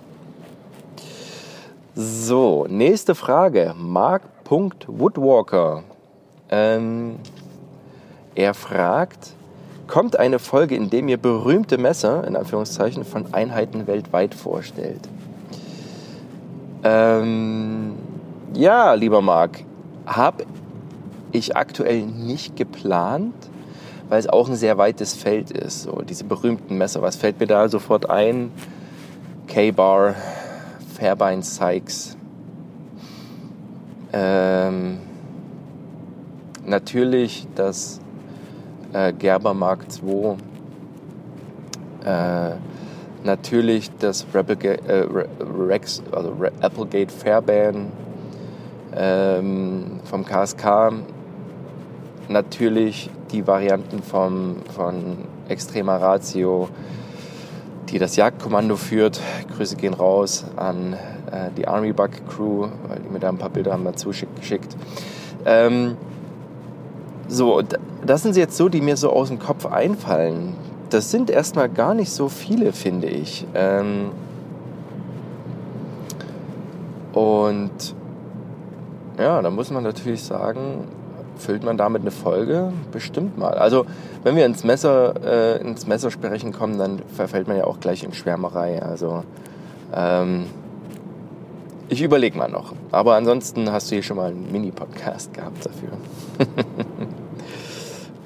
So, 1.94 2.66
nächste 2.68 3.14
Frage. 3.14 3.74
Mark.woodwalker. 3.76 5.84
Ähm, 6.50 7.16
er 8.34 8.52
fragt, 8.54 9.34
kommt 9.86 10.18
eine 10.18 10.38
Folge, 10.38 10.74
in 10.76 10.88
dem 10.90 11.08
ihr 11.08 11.16
berühmte 11.16 11.78
Messer, 11.78 12.26
in 12.26 12.36
Anführungszeichen, 12.36 13.04
von 13.04 13.32
Einheiten 13.32 13.86
weltweit 13.86 14.34
vorstellt? 14.34 15.08
Ähm, 16.84 17.94
ja, 18.54 18.92
lieber 18.94 19.22
Marc, 19.22 19.64
habe 20.06 20.44
ich 21.32 21.56
aktuell 21.56 22.02
nicht 22.02 22.56
geplant, 22.56 23.34
weil 24.08 24.18
es 24.18 24.28
auch 24.28 24.48
ein 24.48 24.56
sehr 24.56 24.78
weites 24.78 25.14
Feld 25.14 25.50
ist. 25.50 25.82
So, 25.82 26.02
diese 26.02 26.24
berühmten 26.24 26.78
Messer, 26.78 27.02
was 27.02 27.16
fällt 27.16 27.40
mir 27.40 27.46
da 27.46 27.68
sofort 27.68 28.08
ein? 28.08 28.50
K-Bar, 29.46 30.14
Fairbairn 30.94 31.42
Sykes. 31.42 32.16
Ähm, 34.12 34.98
natürlich 36.64 37.46
das 37.54 38.00
äh, 38.92 39.12
Gerber 39.12 39.54
Mark 39.54 39.86
II. 40.02 40.36
Äh, 42.04 42.56
natürlich 43.24 43.90
das 43.98 44.26
Replicate, 44.32 44.80
äh, 44.88 45.06
Rex, 45.42 46.02
also 46.12 46.34
Applegate 46.60 47.12
Fairbairn 47.12 47.92
ähm, 48.96 50.00
vom 50.04 50.24
KSK. 50.24 50.92
Natürlich 52.28 53.10
die 53.32 53.46
Varianten 53.46 54.02
vom, 54.02 54.56
von 54.74 55.18
Extrema 55.48 55.96
Ratio, 55.96 56.68
die 57.88 57.98
das 57.98 58.16
Jagdkommando 58.16 58.76
führt. 58.76 59.20
Grüße 59.56 59.76
gehen 59.76 59.94
raus 59.94 60.44
an 60.56 60.92
äh, 61.30 61.50
die 61.56 61.66
Army 61.66 61.92
Bug 61.92 62.10
Crew, 62.28 62.68
weil 62.86 63.00
die 63.00 63.08
mir 63.08 63.18
da 63.18 63.30
ein 63.30 63.38
paar 63.38 63.48
Bilder 63.50 63.72
haben 63.72 63.84
dazu 63.84 64.10
geschickt. 64.10 64.76
Ähm, 65.46 65.96
so, 67.28 67.62
das 68.04 68.22
sind 68.22 68.36
jetzt 68.36 68.56
so, 68.56 68.68
die 68.68 68.80
mir 68.80 68.96
so 68.96 69.10
aus 69.10 69.28
dem 69.28 69.38
Kopf 69.38 69.66
einfallen. 69.66 70.54
Das 70.90 71.10
sind 71.10 71.30
erstmal 71.30 71.68
gar 71.68 71.94
nicht 71.94 72.10
so 72.10 72.28
viele, 72.28 72.72
finde 72.72 73.06
ich. 73.08 73.46
Ähm, 73.54 74.10
und 77.12 77.94
ja, 79.18 79.42
da 79.42 79.50
muss 79.50 79.70
man 79.70 79.82
natürlich 79.82 80.22
sagen, 80.22 80.84
füllt 81.38 81.64
man 81.64 81.76
damit 81.76 82.02
eine 82.02 82.10
Folge? 82.10 82.72
Bestimmt 82.92 83.38
mal. 83.38 83.54
Also, 83.54 83.86
wenn 84.22 84.36
wir 84.36 84.46
ins 84.46 84.64
Messer, 84.64 85.14
äh, 85.24 85.60
ins 85.60 85.86
Messersprechen 85.86 86.52
kommen, 86.52 86.78
dann 86.78 87.00
verfällt 87.14 87.48
man 87.48 87.56
ja 87.56 87.64
auch 87.64 87.80
gleich 87.80 88.04
in 88.04 88.12
Schwärmerei. 88.12 88.82
Also, 88.82 89.24
ähm, 89.94 90.46
ich 91.88 92.02
überlege 92.02 92.36
mal 92.36 92.50
noch. 92.50 92.74
Aber 92.90 93.14
ansonsten 93.14 93.72
hast 93.72 93.90
du 93.90 93.94
hier 93.94 94.02
schon 94.02 94.18
mal 94.18 94.30
einen 94.30 94.52
Mini-Podcast 94.52 95.32
gehabt 95.32 95.64
dafür. 95.64 95.88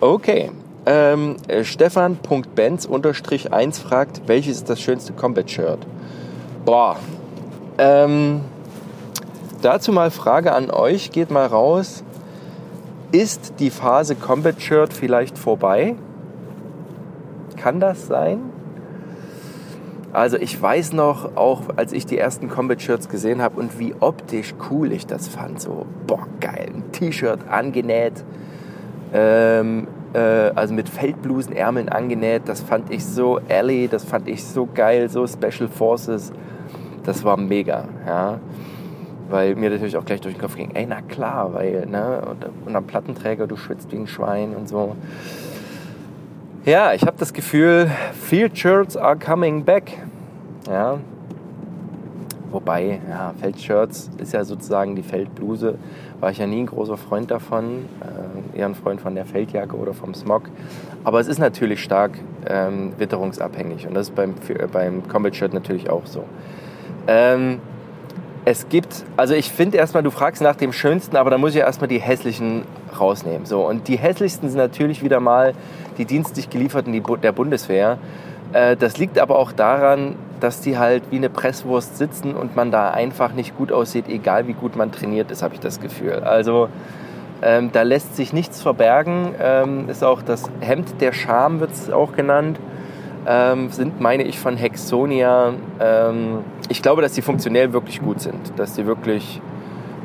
okay. 0.00 0.50
Ähm, 0.84 1.36
äh, 1.46 1.62
Stefan.benz-1 1.62 3.80
fragt, 3.80 4.22
welches 4.26 4.56
ist 4.56 4.68
das 4.68 4.80
schönste 4.80 5.12
Combat-Shirt? 5.12 5.86
Boah. 6.64 6.96
Ähm, 7.78 8.40
dazu 9.62 9.92
mal 9.92 10.10
Frage 10.10 10.52
an 10.52 10.72
euch. 10.72 11.12
Geht 11.12 11.30
mal 11.30 11.46
raus. 11.46 12.02
Ist 13.12 13.60
die 13.60 13.68
Phase 13.68 14.16
Combat 14.16 14.60
Shirt 14.60 14.94
vielleicht 14.94 15.36
vorbei? 15.36 15.96
Kann 17.58 17.78
das 17.78 18.06
sein? 18.06 18.40
Also 20.14 20.38
ich 20.38 20.60
weiß 20.60 20.94
noch, 20.94 21.36
auch 21.36 21.62
als 21.76 21.92
ich 21.92 22.06
die 22.06 22.16
ersten 22.16 22.48
Combat 22.48 22.80
Shirts 22.80 23.10
gesehen 23.10 23.42
habe 23.42 23.60
und 23.60 23.78
wie 23.78 23.94
optisch 24.00 24.54
cool 24.70 24.92
ich 24.92 25.06
das 25.06 25.28
fand. 25.28 25.60
So, 25.60 25.84
boah, 26.06 26.26
geil, 26.40 26.70
ein 26.74 26.92
T-Shirt 26.92 27.40
angenäht, 27.48 28.24
ähm, 29.12 29.88
äh, 30.14 30.18
also 30.18 30.72
mit 30.72 30.88
Feldblusenärmeln 30.88 31.90
angenäht. 31.90 32.42
Das 32.46 32.62
fand 32.62 32.90
ich 32.90 33.04
so 33.04 33.40
alley, 33.48 33.88
das 33.88 34.04
fand 34.04 34.26
ich 34.26 34.42
so 34.42 34.66
geil, 34.74 35.10
so 35.10 35.26
Special 35.26 35.68
Forces. 35.68 36.32
Das 37.04 37.24
war 37.24 37.36
mega, 37.36 37.84
ja. 38.06 38.38
Weil 39.32 39.54
mir 39.54 39.70
natürlich 39.70 39.96
auch 39.96 40.04
gleich 40.04 40.20
durch 40.20 40.34
den 40.34 40.42
Kopf 40.42 40.56
ging, 40.56 40.72
ey, 40.74 40.84
na 40.86 41.00
klar, 41.00 41.54
weil, 41.54 41.86
ne, 41.86 42.20
und, 42.30 42.66
und 42.66 42.76
am 42.76 42.84
Plattenträger, 42.84 43.46
du 43.46 43.56
schwitzt 43.56 43.90
wie 43.90 43.96
ein 43.96 44.06
Schwein 44.06 44.54
und 44.54 44.68
so. 44.68 44.94
Ja, 46.66 46.92
ich 46.92 47.00
habe 47.06 47.16
das 47.18 47.32
Gefühl, 47.32 47.90
Field 48.12 48.58
Shirts 48.58 48.94
are 48.94 49.16
coming 49.16 49.64
back. 49.64 49.92
Ja. 50.68 50.98
Wobei, 52.50 53.00
ja, 53.08 53.32
Feldshirts 53.40 54.10
ist 54.18 54.34
ja 54.34 54.44
sozusagen 54.44 54.96
die 54.96 55.02
Feldbluse. 55.02 55.78
War 56.20 56.30
ich 56.30 56.36
ja 56.36 56.46
nie 56.46 56.60
ein 56.60 56.66
großer 56.66 56.98
Freund 56.98 57.30
davon. 57.30 57.86
Äh, 58.54 58.58
eher 58.58 58.66
ein 58.66 58.74
Freund 58.74 59.00
von 59.00 59.14
der 59.14 59.24
Feldjacke 59.24 59.74
oder 59.74 59.94
vom 59.94 60.12
Smog. 60.12 60.42
Aber 61.04 61.20
es 61.20 61.26
ist 61.26 61.38
natürlich 61.38 61.82
stark 61.82 62.18
ähm, 62.46 62.92
witterungsabhängig. 62.98 63.88
Und 63.88 63.94
das 63.94 64.10
ist 64.10 64.14
beim, 64.14 64.34
beim 64.70 65.08
Combat 65.08 65.34
Shirt 65.34 65.54
natürlich 65.54 65.88
auch 65.88 66.04
so. 66.04 66.24
Ähm, 67.06 67.60
es 68.44 68.68
gibt, 68.68 69.04
also 69.16 69.34
ich 69.34 69.50
finde 69.50 69.78
erstmal, 69.78 70.02
du 70.02 70.10
fragst 70.10 70.42
nach 70.42 70.56
dem 70.56 70.72
Schönsten, 70.72 71.16
aber 71.16 71.30
da 71.30 71.38
muss 71.38 71.54
ich 71.54 71.60
erstmal 71.60 71.88
die 71.88 72.00
hässlichen 72.00 72.62
rausnehmen. 72.98 73.46
So, 73.46 73.66
und 73.66 73.86
die 73.88 73.96
hässlichsten 73.96 74.48
sind 74.48 74.58
natürlich 74.58 75.02
wieder 75.02 75.20
mal 75.20 75.54
die 75.98 76.04
dienstlich 76.04 76.50
gelieferten 76.50 76.92
der 77.22 77.32
Bundeswehr. 77.32 77.98
Äh, 78.52 78.76
das 78.76 78.98
liegt 78.98 79.18
aber 79.18 79.38
auch 79.38 79.52
daran, 79.52 80.16
dass 80.40 80.60
die 80.60 80.76
halt 80.76 81.04
wie 81.10 81.16
eine 81.16 81.30
Presswurst 81.30 81.96
sitzen 81.96 82.34
und 82.34 82.56
man 82.56 82.72
da 82.72 82.90
einfach 82.90 83.32
nicht 83.32 83.56
gut 83.56 83.70
aussieht, 83.70 84.08
egal 84.08 84.48
wie 84.48 84.54
gut 84.54 84.74
man 84.74 84.90
trainiert 84.90 85.30
ist, 85.30 85.42
habe 85.42 85.54
ich 85.54 85.60
das 85.60 85.80
Gefühl. 85.80 86.24
Also 86.24 86.68
ähm, 87.42 87.70
da 87.72 87.82
lässt 87.82 88.16
sich 88.16 88.32
nichts 88.32 88.60
verbergen. 88.60 89.34
Ähm, 89.40 89.88
ist 89.88 90.02
auch 90.02 90.20
das 90.20 90.44
Hemd 90.60 91.00
der 91.00 91.12
Scham, 91.12 91.60
wird 91.60 91.72
es 91.72 91.90
auch 91.90 92.12
genannt. 92.14 92.58
Ähm, 93.26 93.70
sind, 93.70 94.00
meine 94.00 94.24
ich, 94.24 94.38
von 94.38 94.56
Hexonia. 94.56 95.52
Ähm, 95.78 96.38
ich 96.68 96.82
glaube, 96.82 97.02
dass 97.02 97.12
die 97.12 97.22
funktionell 97.22 97.72
wirklich 97.72 98.02
gut 98.02 98.20
sind, 98.20 98.58
dass 98.58 98.74
die 98.74 98.86
wirklich 98.86 99.40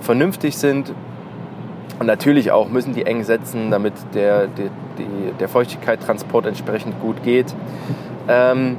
vernünftig 0.02 0.58
sind. 0.58 0.94
Und 2.00 2.06
natürlich 2.06 2.52
auch 2.52 2.70
müssen 2.70 2.94
die 2.94 3.06
eng 3.06 3.24
setzen, 3.24 3.72
damit 3.72 3.94
der, 4.14 4.48
der, 4.48 4.70
der 5.40 5.50
Feuchtigkeitstransport 5.50 6.46
entsprechend 6.46 7.00
gut 7.02 7.24
geht. 7.24 7.56
Ähm, 8.28 8.78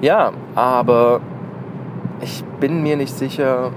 ja, 0.00 0.32
aber 0.54 1.20
ich 2.22 2.42
bin 2.60 2.82
mir 2.82 2.96
nicht 2.96 3.14
sicher. 3.14 3.72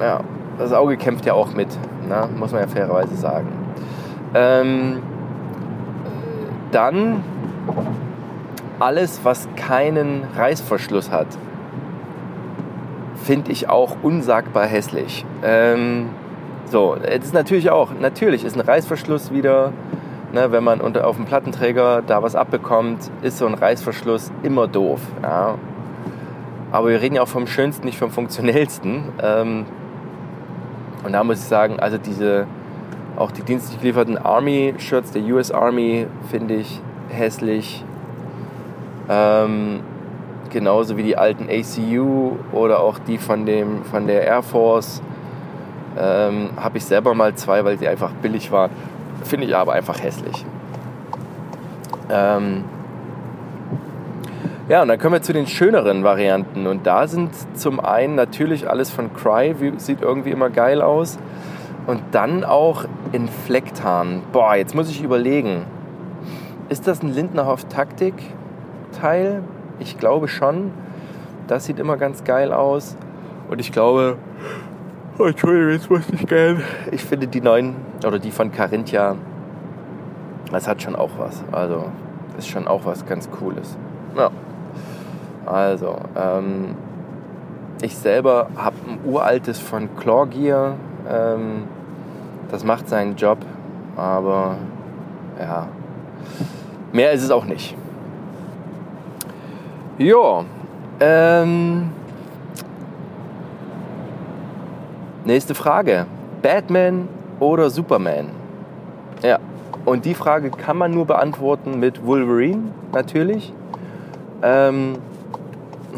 Ja, 0.00 0.20
das 0.58 0.72
Auge 0.72 0.96
kämpft 0.96 1.26
ja 1.26 1.34
auch 1.34 1.52
mit, 1.52 1.68
ne? 2.08 2.28
muss 2.38 2.52
man 2.52 2.62
ja 2.62 2.66
fairerweise 2.68 3.14
sagen. 3.16 3.48
Ähm, 4.34 5.02
dann 6.70 7.22
alles, 8.80 9.20
was 9.22 9.48
keinen 9.56 10.24
Reißverschluss 10.36 11.10
hat, 11.10 11.28
finde 13.22 13.52
ich 13.52 13.68
auch 13.68 13.96
unsagbar 14.02 14.66
hässlich. 14.66 15.24
Ähm, 15.42 16.10
so, 16.64 16.96
es 16.96 17.26
ist 17.26 17.34
natürlich 17.34 17.70
auch, 17.70 17.90
natürlich 17.98 18.44
ist 18.44 18.56
ein 18.56 18.60
Reißverschluss 18.60 19.32
wieder 19.32 19.72
Ne, 20.32 20.52
wenn 20.52 20.62
man 20.62 20.80
unter, 20.80 21.08
auf 21.08 21.16
dem 21.16 21.24
Plattenträger 21.24 22.02
da 22.06 22.22
was 22.22 22.36
abbekommt, 22.36 23.10
ist 23.22 23.38
so 23.38 23.46
ein 23.46 23.54
Reißverschluss 23.54 24.30
immer 24.44 24.68
doof. 24.68 25.00
Ja. 25.22 25.58
Aber 26.70 26.88
wir 26.88 27.00
reden 27.00 27.16
ja 27.16 27.22
auch 27.22 27.28
vom 27.28 27.48
Schönsten, 27.48 27.84
nicht 27.84 27.98
vom 27.98 28.10
Funktionellsten. 28.10 29.06
Ähm, 29.20 29.66
und 31.04 31.12
da 31.12 31.24
muss 31.24 31.40
ich 31.40 31.46
sagen, 31.46 31.80
also 31.80 31.98
diese, 31.98 32.46
auch 33.16 33.32
die 33.32 33.42
dienstlich 33.42 33.80
gelieferten 33.80 34.18
Army-Shirts 34.18 35.10
der 35.10 35.22
US 35.22 35.50
Army 35.50 36.06
finde 36.30 36.54
ich 36.54 36.80
hässlich. 37.08 37.84
Ähm, 39.10 39.80
genauso 40.50 40.96
wie 40.96 41.02
die 41.02 41.16
alten 41.16 41.48
ACU 41.50 42.36
oder 42.52 42.80
auch 42.80 42.98
die 43.00 43.18
von, 43.18 43.44
dem, 43.44 43.84
von 43.84 44.06
der 44.06 44.22
Air 44.22 44.42
Force. 44.42 45.02
Ähm, 45.98 46.50
Habe 46.56 46.78
ich 46.78 46.84
selber 46.84 47.14
mal 47.14 47.34
zwei, 47.34 47.64
weil 47.64 47.76
die 47.76 47.88
einfach 47.88 48.12
billig 48.22 48.52
waren. 48.52 48.70
Finde 49.24 49.46
ich 49.46 49.56
aber 49.56 49.72
einfach 49.72 50.00
hässlich. 50.00 50.46
Ähm 52.08 52.64
ja, 54.68 54.82
und 54.82 54.88
dann 54.88 55.00
kommen 55.00 55.14
wir 55.14 55.22
zu 55.22 55.32
den 55.32 55.48
schöneren 55.48 56.04
Varianten. 56.04 56.68
Und 56.68 56.86
da 56.86 57.08
sind 57.08 57.30
zum 57.58 57.80
einen 57.80 58.14
natürlich 58.14 58.70
alles 58.70 58.90
von 58.90 59.12
Cry, 59.12 59.54
sieht 59.78 60.00
irgendwie 60.00 60.30
immer 60.30 60.48
geil 60.48 60.80
aus. 60.80 61.18
Und 61.88 62.00
dann 62.12 62.44
auch 62.44 62.84
in 63.10 63.26
Flecktarn. 63.26 64.22
Boah, 64.32 64.54
jetzt 64.54 64.76
muss 64.76 64.88
ich 64.88 65.02
überlegen. 65.02 65.64
Ist 66.68 66.86
das 66.86 67.02
ein 67.02 67.12
Lindnerhoff-Taktik-Teil? 68.90 69.42
Ich 69.78 69.98
glaube 69.98 70.28
schon. 70.28 70.72
Das 71.46 71.64
sieht 71.64 71.78
immer 71.78 71.96
ganz 71.96 72.24
geil 72.24 72.52
aus. 72.52 72.96
Und 73.48 73.60
ich 73.60 73.72
glaube, 73.72 74.16
oh, 75.18 75.24
Entschuldigung, 75.24 75.72
jetzt 75.72 75.90
muss 75.90 76.02
ich 76.12 76.26
gehen. 76.26 76.62
Ich 76.92 77.04
finde 77.04 77.26
die 77.26 77.40
neuen, 77.40 77.74
oder 78.06 78.18
die 78.18 78.30
von 78.30 78.52
Carinthia, 78.52 79.16
das 80.52 80.68
hat 80.68 80.82
schon 80.82 80.94
auch 80.94 81.10
was. 81.18 81.42
Also, 81.50 81.86
ist 82.38 82.48
schon 82.48 82.68
auch 82.68 82.84
was 82.84 83.04
ganz 83.06 83.30
Cooles. 83.30 83.76
Ja. 84.16 84.30
Also, 85.46 85.96
ähm, 86.16 86.76
ich 87.82 87.96
selber 87.96 88.48
habe 88.56 88.76
ein 88.86 88.98
uraltes 89.04 89.58
von 89.58 89.88
Chlorgear. 89.96 90.74
Ähm, 91.08 91.64
das 92.50 92.64
macht 92.64 92.88
seinen 92.88 93.16
Job, 93.16 93.38
aber 93.96 94.56
ja, 95.38 95.68
mehr 96.92 97.12
ist 97.12 97.22
es 97.22 97.30
auch 97.30 97.44
nicht. 97.44 97.76
Ja, 100.00 100.46
ähm, 100.98 101.90
nächste 105.26 105.54
Frage. 105.54 106.06
Batman 106.40 107.06
oder 107.38 107.68
Superman? 107.68 108.30
Ja, 109.22 109.38
und 109.84 110.06
die 110.06 110.14
Frage 110.14 110.48
kann 110.48 110.78
man 110.78 110.92
nur 110.92 111.04
beantworten 111.04 111.78
mit 111.80 112.02
Wolverine, 112.06 112.72
natürlich. 112.94 113.52
Ähm, 114.42 114.94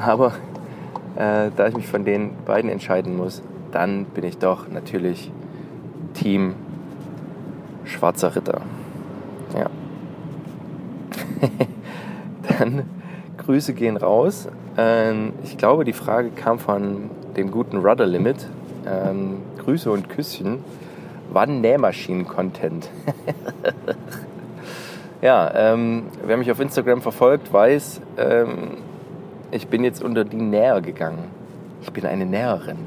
aber 0.05 0.33
äh, 1.15 1.53
da 1.57 1.69
ich 1.69 1.77
mich 1.77 1.87
von 1.87 2.05
den 2.05 2.33
beiden 2.45 2.71
entscheiden 2.73 3.17
muss, 3.17 3.41
dann 3.71 4.07
bin 4.07 4.25
ich 4.25 4.37
doch 4.37 4.69
natürlich 4.69 5.31
Team 6.15 6.57
Schwarzer 7.85 8.35
Ritter. 8.35 8.63
Ja. 9.57 9.71
dann 12.59 12.83
Grüße 13.45 13.75
gehen 13.75 13.97
raus. 13.97 14.49
Ähm, 14.77 15.33
ich 15.43 15.59
glaube, 15.59 15.85
die 15.85 15.93
Frage 15.93 16.31
kam 16.31 16.59
von 16.59 17.11
dem 17.37 17.51
guten 17.51 17.79
Rudder 17.79 18.07
Limit. 18.07 18.47
Ähm, 18.87 19.39
Grüße 19.59 19.91
und 19.91 20.09
Küsschen. 20.09 20.59
Wann 21.33 21.61
Nähmaschinen-Content? 21.61 22.91
ja, 25.23 25.51
ähm, 25.55 26.05
wer 26.27 26.37
mich 26.37 26.51
auf 26.51 26.61
Instagram 26.61 27.01
verfolgt, 27.01 27.53
weiß, 27.53 28.01
ähm, 28.19 28.77
ich 29.51 29.69
bin 29.69 29.83
jetzt 29.83 30.03
unter 30.03 30.25
die 30.25 30.37
Näher 30.37 30.81
gegangen. 30.81 31.25
Ich 31.83 31.93
bin 31.93 32.07
eine 32.07 32.27
Näherin. 32.27 32.79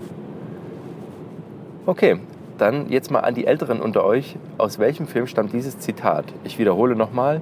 Okay, 1.86 2.18
dann 2.58 2.90
jetzt 2.90 3.12
mal 3.12 3.22
an 3.22 3.36
die 3.36 3.46
Älteren 3.46 3.82
unter 3.82 4.04
euch. 4.04 4.38
Aus 4.58 4.80
welchem 4.80 5.08
Film 5.08 5.28
stammt 5.28 5.54
dieses 5.54 5.80
Zitat? 5.80 6.26
Ich 6.44 6.58
wiederhole 6.60 6.96
nochmal. 6.96 7.42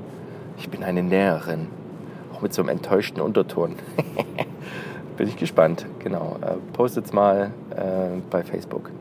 Ich 0.57 0.69
bin 0.69 0.83
eine 0.83 1.03
Näherin. 1.03 1.67
Mit 2.43 2.53
so 2.53 2.61
einem 2.61 2.69
enttäuschten 2.69 3.21
Unterton. 3.21 3.75
bin 5.17 5.29
ich 5.29 5.37
gespannt. 5.37 5.85
Genau. 5.99 6.37
Äh, 6.41 6.55
postet's 6.73 7.13
mal 7.13 7.51
äh, 7.71 8.19
bei 8.29 8.43
Facebook. 8.43 8.91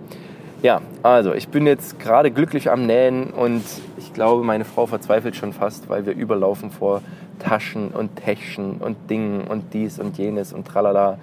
Ja, 0.63 0.81
also 1.03 1.35
ich 1.35 1.49
bin 1.49 1.67
jetzt 1.67 1.99
gerade 1.99 2.31
glücklich 2.31 2.71
am 2.71 2.87
Nähen 2.87 3.31
und 3.31 3.65
ich 3.97 4.13
glaube, 4.13 4.45
meine 4.45 4.65
Frau 4.65 4.87
verzweifelt 4.87 5.35
schon 5.35 5.53
fast, 5.53 5.89
weil 5.89 6.07
wir 6.07 6.15
überlaufen 6.15 6.71
vor 6.71 7.03
Taschen 7.41 7.89
und 7.89 8.15
Täschchen 8.15 8.77
und 8.77 9.11
Dingen 9.11 9.41
und 9.49 9.75
dies 9.75 9.99
und 9.99 10.19
jenes 10.19 10.53
und 10.53 10.65
tralala. 10.65 11.19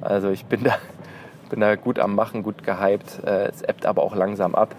Also 0.00 0.30
ich 0.30 0.46
bin 0.46 0.64
da, 0.64 0.74
bin 1.50 1.60
da 1.60 1.76
gut 1.76 2.00
am 2.00 2.16
Machen, 2.16 2.42
gut 2.42 2.64
gehypt. 2.64 3.22
Äh, 3.24 3.48
es 3.50 3.62
ebbt 3.62 3.86
aber 3.86 4.02
auch 4.02 4.16
langsam 4.16 4.56
ab. 4.56 4.74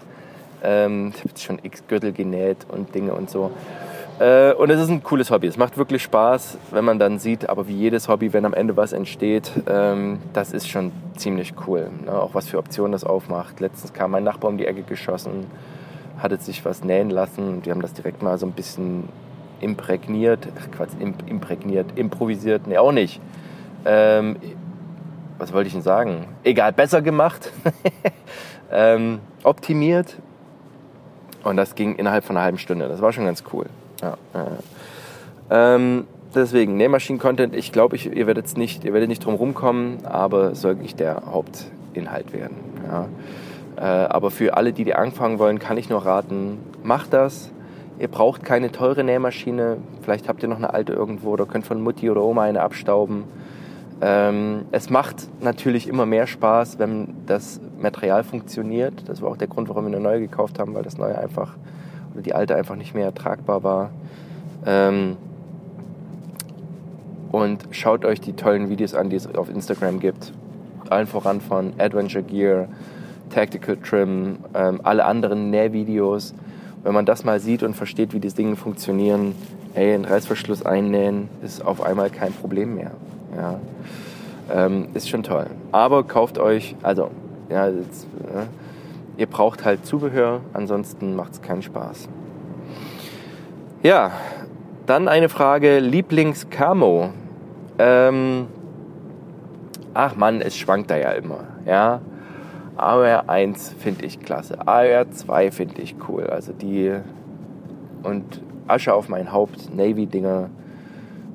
Ähm, 0.62 1.12
ich 1.14 1.20
habe 1.20 1.30
jetzt 1.30 1.42
schon 1.42 1.58
x 1.62 1.84
Gürtel 1.88 2.12
genäht 2.12 2.66
und 2.68 2.94
Dinge 2.94 3.14
und 3.14 3.30
so. 3.30 3.50
Äh, 4.18 4.52
und 4.52 4.70
es 4.70 4.80
ist 4.80 4.88
ein 4.88 5.02
cooles 5.02 5.30
Hobby. 5.30 5.46
Es 5.46 5.56
macht 5.56 5.76
wirklich 5.78 6.02
Spaß, 6.02 6.58
wenn 6.70 6.84
man 6.84 6.98
dann 6.98 7.18
sieht, 7.18 7.48
aber 7.48 7.66
wie 7.68 7.74
jedes 7.74 8.08
Hobby, 8.08 8.32
wenn 8.32 8.44
am 8.44 8.54
Ende 8.54 8.76
was 8.76 8.92
entsteht, 8.92 9.50
ähm, 9.68 10.18
das 10.32 10.52
ist 10.52 10.68
schon 10.68 10.92
ziemlich 11.16 11.54
cool. 11.66 11.88
Ne? 12.04 12.12
Auch 12.12 12.34
was 12.34 12.48
für 12.48 12.58
Optionen 12.58 12.92
das 12.92 13.04
aufmacht. 13.04 13.60
Letztens 13.60 13.92
kam 13.92 14.10
mein 14.12 14.24
Nachbar 14.24 14.50
um 14.50 14.58
die 14.58 14.66
Ecke 14.66 14.82
geschossen, 14.82 15.46
hatte 16.18 16.36
sich 16.36 16.64
was 16.64 16.84
nähen 16.84 17.10
lassen. 17.10 17.62
Die 17.62 17.70
haben 17.70 17.82
das 17.82 17.94
direkt 17.94 18.22
mal 18.22 18.38
so 18.38 18.46
ein 18.46 18.52
bisschen 18.52 19.08
imprägniert, 19.60 20.48
Quatsch, 20.76 20.90
imprägniert, 21.00 21.86
improvisiert, 21.96 22.66
nee, 22.66 22.78
auch 22.78 22.92
nicht. 22.92 23.20
Ähm, 23.84 24.36
was 25.38 25.52
wollte 25.52 25.68
ich 25.68 25.72
denn 25.72 25.82
sagen? 25.82 26.26
Egal, 26.44 26.72
besser 26.72 27.00
gemacht, 27.00 27.50
ähm, 28.72 29.20
optimiert. 29.42 30.16
Und 31.44 31.56
das 31.56 31.74
ging 31.74 31.96
innerhalb 31.96 32.24
von 32.24 32.36
einer 32.36 32.44
halben 32.44 32.58
Stunde. 32.58 32.88
Das 32.88 33.00
war 33.00 33.12
schon 33.12 33.24
ganz 33.24 33.42
cool. 33.52 33.66
Ja, 34.02 34.16
äh, 34.34 35.74
ähm, 35.74 36.06
deswegen, 36.34 36.76
Nähmaschinen-Content, 36.76 37.54
ich 37.54 37.72
glaube, 37.72 37.96
ihr 37.96 38.26
werdet 38.26 38.56
nicht, 38.56 38.84
ihr 38.84 38.92
werdet 38.92 39.08
nicht 39.08 39.24
drum 39.24 39.34
rumkommen, 39.34 40.04
aber 40.04 40.54
soll 40.54 40.74
nicht 40.74 41.00
der 41.00 41.22
Hauptinhalt 41.26 42.32
werden. 42.32 42.56
Ja. 42.86 43.08
Äh, 43.76 44.06
aber 44.08 44.30
für 44.30 44.56
alle, 44.56 44.72
die 44.72 44.84
die 44.84 44.94
anfangen 44.94 45.38
wollen, 45.38 45.58
kann 45.58 45.76
ich 45.76 45.88
nur 45.88 46.04
raten, 46.04 46.58
macht 46.82 47.12
das 47.12 47.52
Ihr 47.98 48.08
braucht 48.08 48.42
keine 48.42 48.72
teure 48.72 49.04
Nähmaschine. 49.04 49.76
Vielleicht 50.02 50.28
habt 50.28 50.42
ihr 50.42 50.48
noch 50.48 50.56
eine 50.56 50.74
alte 50.74 50.92
irgendwo 50.92 51.30
oder 51.30 51.46
könnt 51.46 51.66
von 51.66 51.80
Mutti 51.80 52.10
oder 52.10 52.22
Oma 52.24 52.42
eine 52.42 52.62
abstauben. 52.62 53.24
Ähm, 54.00 54.64
es 54.72 54.90
macht 54.90 55.28
natürlich 55.40 55.86
immer 55.86 56.04
mehr 56.04 56.26
Spaß, 56.26 56.80
wenn 56.80 57.14
das 57.26 57.60
Material 57.78 58.24
funktioniert. 58.24 59.08
Das 59.08 59.22
war 59.22 59.30
auch 59.30 59.36
der 59.36 59.46
Grund, 59.46 59.68
warum 59.68 59.84
wir 59.84 59.92
eine 59.92 60.00
neue 60.00 60.18
gekauft 60.18 60.58
haben, 60.58 60.74
weil 60.74 60.82
das 60.82 60.98
neue 60.98 61.16
einfach 61.16 61.56
die 62.14 62.34
alte 62.34 62.54
einfach 62.54 62.76
nicht 62.76 62.94
mehr 62.94 63.14
tragbar 63.14 63.62
war. 63.62 63.90
Ähm, 64.66 65.16
und 67.30 67.66
schaut 67.70 68.04
euch 68.04 68.20
die 68.20 68.34
tollen 68.34 68.68
Videos 68.68 68.94
an, 68.94 69.10
die 69.10 69.16
es 69.16 69.32
auf 69.34 69.48
Instagram 69.48 70.00
gibt. 70.00 70.32
Allen 70.90 71.06
voran 71.06 71.40
von 71.40 71.72
Adventure 71.78 72.22
Gear, 72.22 72.68
Tactical 73.30 73.78
Trim, 73.78 74.38
ähm, 74.54 74.80
alle 74.82 75.04
anderen 75.06 75.50
Nähvideos 75.50 76.34
wenn 76.82 76.94
man 76.94 77.06
das 77.06 77.24
mal 77.24 77.40
sieht 77.40 77.62
und 77.62 77.74
versteht, 77.74 78.12
wie 78.12 78.20
die 78.20 78.28
Dinge 78.28 78.56
funktionieren, 78.56 79.34
ey, 79.74 79.94
einen 79.94 80.04
Reißverschluss 80.04 80.64
einnähen 80.64 81.28
ist 81.42 81.64
auf 81.64 81.80
einmal 81.80 82.10
kein 82.10 82.32
Problem 82.32 82.74
mehr. 82.74 82.92
Ja. 83.36 83.60
Ähm, 84.52 84.88
ist 84.94 85.08
schon 85.08 85.22
toll. 85.22 85.46
Aber 85.70 86.02
kauft 86.04 86.38
euch, 86.38 86.74
also, 86.82 87.10
ja, 87.48 87.68
jetzt, 87.68 88.04
äh, 88.04 88.46
ihr 89.16 89.26
braucht 89.26 89.64
halt 89.64 89.86
Zubehör, 89.86 90.40
ansonsten 90.52 91.14
macht 91.14 91.32
es 91.32 91.42
keinen 91.42 91.62
Spaß. 91.62 92.08
Ja, 93.82 94.12
dann 94.86 95.08
eine 95.08 95.28
Frage, 95.28 95.78
Lieblings-Camo. 95.78 97.10
Ähm, 97.78 98.46
ach 99.94 100.16
Mann, 100.16 100.40
es 100.40 100.56
schwankt 100.56 100.90
da 100.90 100.96
ja 100.96 101.10
immer. 101.12 101.44
Ja, 101.66 102.00
AOR 102.76 103.28
1 103.28 103.74
finde 103.78 104.04
ich 104.04 104.20
klasse. 104.20 104.66
AOR 104.66 105.10
2 105.10 105.50
finde 105.50 105.82
ich 105.82 105.96
cool. 106.08 106.26
Also 106.26 106.52
die 106.52 106.94
und 108.02 108.42
Asche 108.66 108.94
auf 108.94 109.08
mein 109.08 109.32
Haupt, 109.32 109.74
Navy-Dinger, 109.74 110.48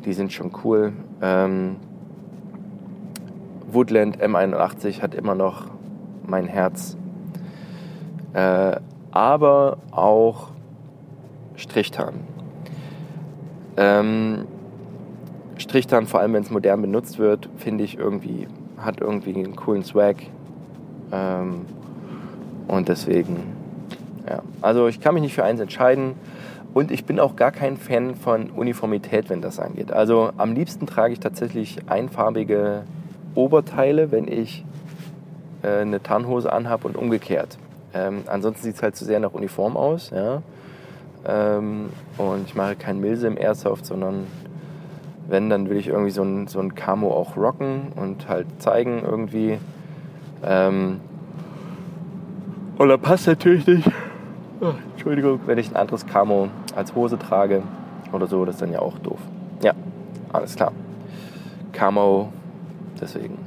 die 0.05 0.13
sind 0.13 0.33
schon 0.33 0.51
cool. 0.63 0.93
Ähm, 1.21 1.77
Woodland 3.69 4.21
M81 4.21 5.01
hat 5.01 5.13
immer 5.13 5.35
noch 5.35 5.67
mein 6.25 6.45
Herz. 6.45 6.96
Äh, 8.37 8.79
aber 9.09 9.79
auch 9.89 10.49
Strichtarn. 11.55 12.19
Ähm, 13.77 14.45
Strichtarn, 15.57 16.05
vor 16.05 16.19
allem 16.19 16.33
wenn 16.33 16.43
es 16.43 16.51
modern 16.51 16.83
benutzt 16.83 17.17
wird, 17.17 17.49
finde 17.57 17.83
ich 17.83 17.97
irgendwie, 17.97 18.47
hat 18.77 19.01
irgendwie 19.01 19.33
einen 19.33 19.55
coolen 19.55 19.83
Swag. 19.83 20.17
Ähm, 21.11 21.65
und 22.67 22.89
deswegen, 22.89 23.55
ja. 24.29 24.43
Also 24.61 24.87
ich 24.87 24.99
kann 24.99 25.15
mich 25.15 25.23
nicht 25.23 25.33
für 25.33 25.43
eins 25.43 25.59
entscheiden. 25.59 26.13
Und 26.75 26.91
ich 26.91 27.05
bin 27.05 27.19
auch 27.19 27.35
gar 27.35 27.51
kein 27.51 27.75
Fan 27.75 28.13
von 28.13 28.51
Uniformität, 28.51 29.31
wenn 29.31 29.41
das 29.41 29.57
angeht. 29.59 29.91
Also 29.91 30.29
am 30.37 30.53
liebsten 30.53 30.85
trage 30.85 31.13
ich 31.13 31.19
tatsächlich 31.19 31.79
einfarbige 31.87 32.83
Oberteile, 33.33 34.11
wenn 34.11 34.27
ich 34.27 34.63
äh, 35.63 35.79
eine 35.79 36.03
Tarnhose 36.03 36.53
anhabe 36.53 36.87
und 36.87 36.95
umgekehrt. 36.95 37.57
Ähm, 37.97 38.23
ansonsten 38.27 38.63
sieht 38.63 38.75
es 38.75 38.83
halt 38.83 38.95
zu 38.95 39.05
sehr 39.05 39.19
nach 39.19 39.33
Uniform 39.33 39.75
aus. 39.75 40.11
Ja? 40.11 40.41
Ähm, 41.25 41.89
und 42.17 42.47
ich 42.47 42.55
mache 42.55 42.75
kein 42.75 42.99
Milse 42.99 43.27
im 43.27 43.37
Airsoft, 43.37 43.85
sondern 43.85 44.27
wenn, 45.27 45.49
dann 45.49 45.69
will 45.69 45.77
ich 45.77 45.87
irgendwie 45.87 46.11
so 46.11 46.21
ein, 46.21 46.47
so 46.47 46.59
ein 46.59 46.75
Camo 46.75 47.11
auch 47.11 47.35
rocken 47.35 47.91
und 47.95 48.29
halt 48.29 48.45
zeigen 48.59 49.03
irgendwie. 49.03 49.57
Ähm, 50.45 51.01
da 52.77 52.97
passt 52.97 53.27
natürlich 53.27 53.65
nicht, 53.65 53.89
oh, 54.61 54.73
Entschuldigung, 54.93 55.39
wenn 55.47 55.57
ich 55.57 55.69
ein 55.71 55.75
anderes 55.75 56.05
Camo 56.05 56.49
als 56.75 56.93
Hose 56.93 57.17
trage 57.17 57.63
oder 58.13 58.27
so, 58.27 58.45
das 58.45 58.55
ist 58.55 58.61
dann 58.61 58.71
ja 58.71 58.79
auch 58.79 58.97
doof. 58.99 59.19
Ja, 59.63 59.73
alles 60.31 60.55
klar. 60.55 60.71
Camo, 61.73 62.31
deswegen. 63.01 63.46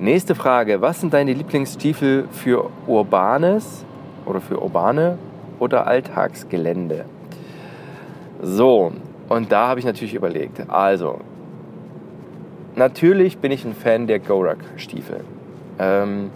Nächste 0.00 0.34
Frage. 0.34 0.80
Was 0.80 1.02
sind 1.02 1.12
deine 1.12 1.34
Lieblingsstiefel 1.34 2.26
für 2.32 2.70
urbanes 2.86 3.84
oder 4.24 4.40
für 4.40 4.58
urbane 4.58 5.18
oder 5.58 5.86
Alltagsgelände? 5.86 7.04
So, 8.40 8.92
und 9.28 9.52
da 9.52 9.68
habe 9.68 9.78
ich 9.78 9.84
natürlich 9.84 10.14
überlegt. 10.14 10.70
Also, 10.70 11.18
natürlich 12.76 13.36
bin 13.36 13.52
ich 13.52 13.66
ein 13.66 13.74
Fan 13.74 14.06
der 14.06 14.20
Gorak-Stiefel. 14.20 15.20
Ähm, 15.78 16.30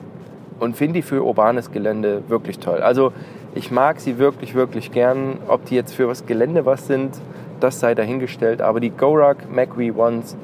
und 0.60 0.76
finde 0.76 0.96
die 0.96 1.02
für 1.02 1.24
urbanes 1.24 1.72
Gelände 1.72 2.22
wirklich 2.28 2.58
toll. 2.58 2.82
Also 2.82 3.14
ich 3.54 3.70
mag 3.70 3.98
sie 3.98 4.18
wirklich, 4.18 4.54
wirklich 4.54 4.92
gern. 4.92 5.38
Ob 5.48 5.64
die 5.64 5.74
jetzt 5.74 5.94
für 5.94 6.06
was 6.06 6.26
Gelände 6.26 6.66
was 6.66 6.86
sind, 6.86 7.18
das 7.60 7.80
sei 7.80 7.94
dahingestellt. 7.94 8.60
Aber 8.60 8.80
die 8.80 8.90
Gorak 8.90 9.50
MacWee 9.50 9.92
Ones 9.92 10.36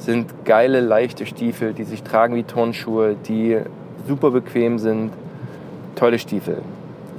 sind 0.00 0.44
geile, 0.44 0.80
leichte 0.80 1.26
Stiefel, 1.26 1.74
die 1.74 1.84
sich 1.84 2.02
tragen 2.02 2.34
wie 2.34 2.42
Turnschuhe, 2.42 3.16
die 3.28 3.58
super 4.08 4.30
bequem 4.30 4.78
sind. 4.78 5.12
Tolle 5.94 6.18
Stiefel. 6.18 6.62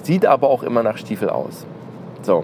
Sieht 0.04 0.26
aber 0.26 0.50
auch 0.50 0.64
immer 0.64 0.82
nach 0.82 0.98
Stiefel 0.98 1.30
aus. 1.30 1.66
So. 2.24 2.44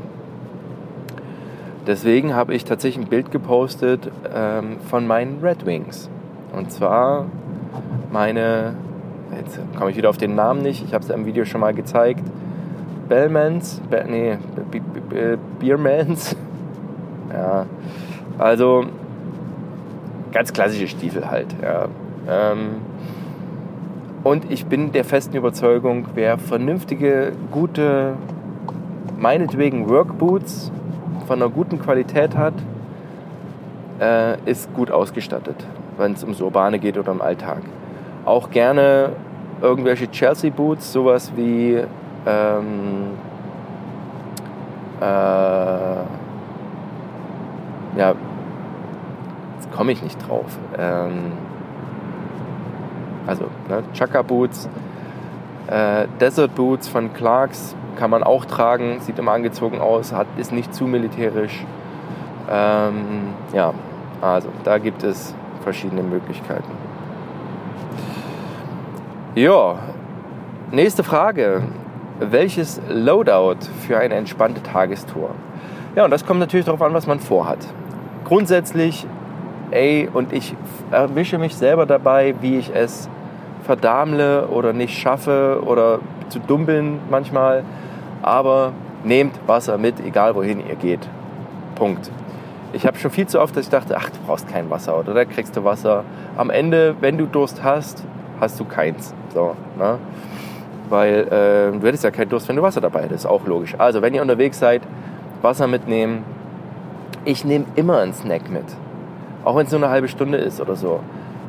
Deswegen 1.87 2.35
habe 2.35 2.53
ich 2.53 2.65
tatsächlich 2.65 3.05
ein 3.05 3.09
Bild 3.09 3.31
gepostet 3.31 4.11
ähm, 4.33 4.77
von 4.89 5.07
meinen 5.07 5.39
Red 5.41 5.65
Wings. 5.65 6.09
Und 6.53 6.71
zwar 6.71 7.25
meine, 8.11 8.75
jetzt 9.35 9.59
komme 9.77 9.91
ich 9.91 9.97
wieder 9.97 10.09
auf 10.09 10.17
den 10.17 10.35
Namen 10.35 10.61
nicht, 10.61 10.83
ich 10.83 10.93
habe 10.93 11.03
es 11.03 11.09
im 11.09 11.25
Video 11.25 11.45
schon 11.45 11.61
mal 11.61 11.73
gezeigt. 11.73 12.23
Bellmans, 13.07 13.81
Be 13.89 14.05
nee, 14.07 14.37
Beermans. 15.59 16.35
Ja, 17.29 17.65
also 18.37 18.85
ganz 20.31 20.53
klassische 20.53 20.87
Stiefel 20.87 21.29
halt. 21.29 21.47
Ja. 21.61 21.87
Ähm, 22.29 22.81
und 24.23 24.51
ich 24.51 24.65
bin 24.65 24.91
der 24.91 25.05
festen 25.05 25.37
Überzeugung, 25.37 26.05
wer 26.15 26.37
vernünftige, 26.37 27.31
gute, 27.51 28.13
meinetwegen 29.17 29.89
Workboots 29.89 30.71
von 31.27 31.41
einer 31.41 31.49
guten 31.49 31.79
Qualität 31.79 32.35
hat, 32.35 32.53
äh, 33.99 34.37
ist 34.49 34.73
gut 34.73 34.91
ausgestattet, 34.91 35.55
wenn 35.97 36.13
es 36.13 36.23
ums 36.23 36.41
Urbane 36.41 36.79
geht 36.79 36.97
oder 36.97 37.11
im 37.11 37.21
Alltag. 37.21 37.61
Auch 38.25 38.49
gerne 38.49 39.11
irgendwelche 39.61 40.09
Chelsea 40.11 40.49
Boots, 40.49 40.91
sowas 40.91 41.31
wie 41.35 41.81
ähm, 42.25 43.11
äh, 44.99 45.05
ja, 47.97 48.13
komme 49.77 49.91
ich 49.91 50.01
nicht 50.01 50.27
drauf. 50.27 50.57
Ähm, 50.77 51.33
also 53.27 53.45
ne, 53.69 53.83
Chaka 53.93 54.23
Boots, 54.23 54.67
äh, 55.67 56.07
Desert 56.19 56.55
Boots 56.55 56.87
von 56.87 57.13
Clarks 57.13 57.75
kann 57.97 58.09
man 58.09 58.23
auch 58.23 58.45
tragen, 58.45 58.99
sieht 59.01 59.19
immer 59.19 59.33
angezogen 59.33 59.79
aus, 59.79 60.13
hat, 60.13 60.27
ist 60.37 60.51
nicht 60.51 60.73
zu 60.73 60.85
militärisch. 60.85 61.65
Ähm, 62.49 63.33
ja, 63.53 63.73
also 64.21 64.49
da 64.63 64.77
gibt 64.77 65.03
es 65.03 65.35
verschiedene 65.63 66.01
Möglichkeiten. 66.01 66.71
Ja, 69.35 69.75
nächste 70.71 71.03
Frage. 71.03 71.63
Welches 72.19 72.81
Loadout 72.89 73.67
für 73.85 73.99
eine 73.99 74.15
entspannte 74.15 74.63
Tagestour? 74.63 75.29
Ja, 75.95 76.05
und 76.05 76.09
das 76.09 76.25
kommt 76.25 76.39
natürlich 76.39 76.65
darauf 76.65 76.81
an, 76.81 76.93
was 76.95 77.05
man 77.05 77.19
vorhat. 77.19 77.59
Grundsätzlich, 78.23 79.05
ey, 79.71 80.09
und 80.11 80.33
ich 80.33 80.55
erwische 80.91 81.37
mich 81.37 81.55
selber 81.55 81.85
dabei, 81.85 82.35
wie 82.41 82.57
ich 82.57 82.71
es 82.73 83.09
verdammle 83.63 84.47
oder 84.47 84.73
nicht 84.73 84.97
schaffe 84.97 85.61
oder 85.65 85.99
zu 86.29 86.39
dumm 86.39 86.65
manchmal. 87.09 87.63
Aber 88.21 88.73
nehmt 89.03 89.35
Wasser 89.47 89.77
mit, 89.77 89.99
egal 90.05 90.35
wohin 90.35 90.65
ihr 90.67 90.75
geht. 90.75 91.07
Punkt. 91.75 92.09
Ich 92.73 92.85
habe 92.85 92.97
schon 92.97 93.11
viel 93.11 93.27
zu 93.27 93.39
oft, 93.39 93.55
dass 93.55 93.65
ich 93.65 93.69
dachte, 93.69 93.95
ach, 93.97 94.09
du 94.09 94.17
brauchst 94.25 94.47
kein 94.49 94.69
Wasser 94.69 94.97
oder 94.99 95.13
da 95.13 95.25
kriegst 95.25 95.55
du 95.55 95.63
Wasser. 95.63 96.03
Am 96.35 96.49
Ende, 96.49 96.95
wenn 96.99 97.17
du 97.17 97.25
Durst 97.25 97.63
hast, 97.63 98.03
hast 98.39 98.59
du 98.59 98.65
keins. 98.65 99.13
So, 99.33 99.55
ne? 99.77 99.97
Weil 100.89 101.27
äh, 101.27 101.77
du 101.77 101.87
hättest 101.87 102.03
ja 102.03 102.11
keinen 102.11 102.29
Durst, 102.29 102.47
wenn 102.49 102.55
du 102.55 102.61
Wasser 102.61 102.81
dabei 102.81 103.03
hättest. 103.03 103.25
Auch 103.25 103.45
logisch. 103.45 103.75
Also, 103.77 104.01
wenn 104.01 104.13
ihr 104.13 104.21
unterwegs 104.21 104.59
seid, 104.59 104.81
Wasser 105.41 105.67
mitnehmen. 105.67 106.23
Ich 107.25 107.43
nehme 107.45 107.65
immer 107.75 107.99
einen 107.99 108.13
Snack 108.13 108.49
mit. 108.49 108.65
Auch 109.47 109.55
wenn 109.55 109.65
es 109.65 109.71
nur 109.71 109.81
eine 109.81 109.89
halbe 109.89 110.09
Stunde 110.09 110.39
ist 110.39 110.59
oder 110.59 110.75
so. 110.75 110.99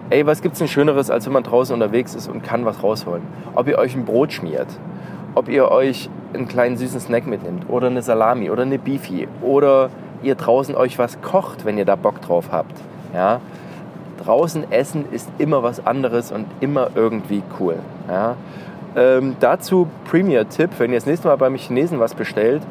Ey, 0.09 0.25
was 0.25 0.41
gibt's 0.41 0.61
denn 0.61 0.69
Schöneres, 0.69 1.11
als 1.11 1.27
wenn 1.27 1.33
man 1.33 1.43
draußen 1.43 1.75
unterwegs 1.75 2.15
ist 2.15 2.29
und 2.29 2.45
kann 2.45 2.65
was 2.65 2.81
rausholen? 2.81 3.25
Ob 3.57 3.67
ihr 3.67 3.77
euch 3.77 3.97
ein 3.97 4.05
Brot 4.05 4.33
schmiert, 4.33 4.69
ob 5.35 5.49
ihr 5.49 5.69
euch 5.73 6.09
einen 6.33 6.47
kleinen 6.47 6.77
süßen 6.77 7.01
Snack 7.01 7.27
mitnimmt 7.27 7.69
oder 7.69 7.89
eine 7.89 8.01
Salami 8.01 8.51
oder 8.51 8.63
eine 8.63 8.79
Beefy 8.79 9.27
oder 9.43 9.91
ihr 10.23 10.37
draußen 10.37 10.77
euch 10.77 10.97
was 10.97 11.21
kocht, 11.23 11.65
wenn 11.65 11.77
ihr 11.77 11.85
da 11.85 11.97
Bock 11.97 12.21
drauf 12.21 12.51
habt. 12.53 12.75
Ja? 13.13 13.41
Draußen 14.25 14.71
essen 14.71 15.05
ist 15.11 15.29
immer 15.39 15.65
was 15.65 15.85
anderes 15.85 16.31
und 16.31 16.47
immer 16.61 16.91
irgendwie 16.95 17.43
cool. 17.59 17.81
Ja? 18.09 18.37
Ähm, 18.95 19.35
dazu 19.41 19.89
Premier-Tipp, 20.09 20.71
wenn 20.79 20.93
ihr 20.93 20.99
das 20.99 21.07
nächste 21.07 21.27
Mal 21.27 21.37
beim 21.37 21.57
Chinesen 21.57 21.99
was 21.99 22.15
bestellt, 22.15 22.63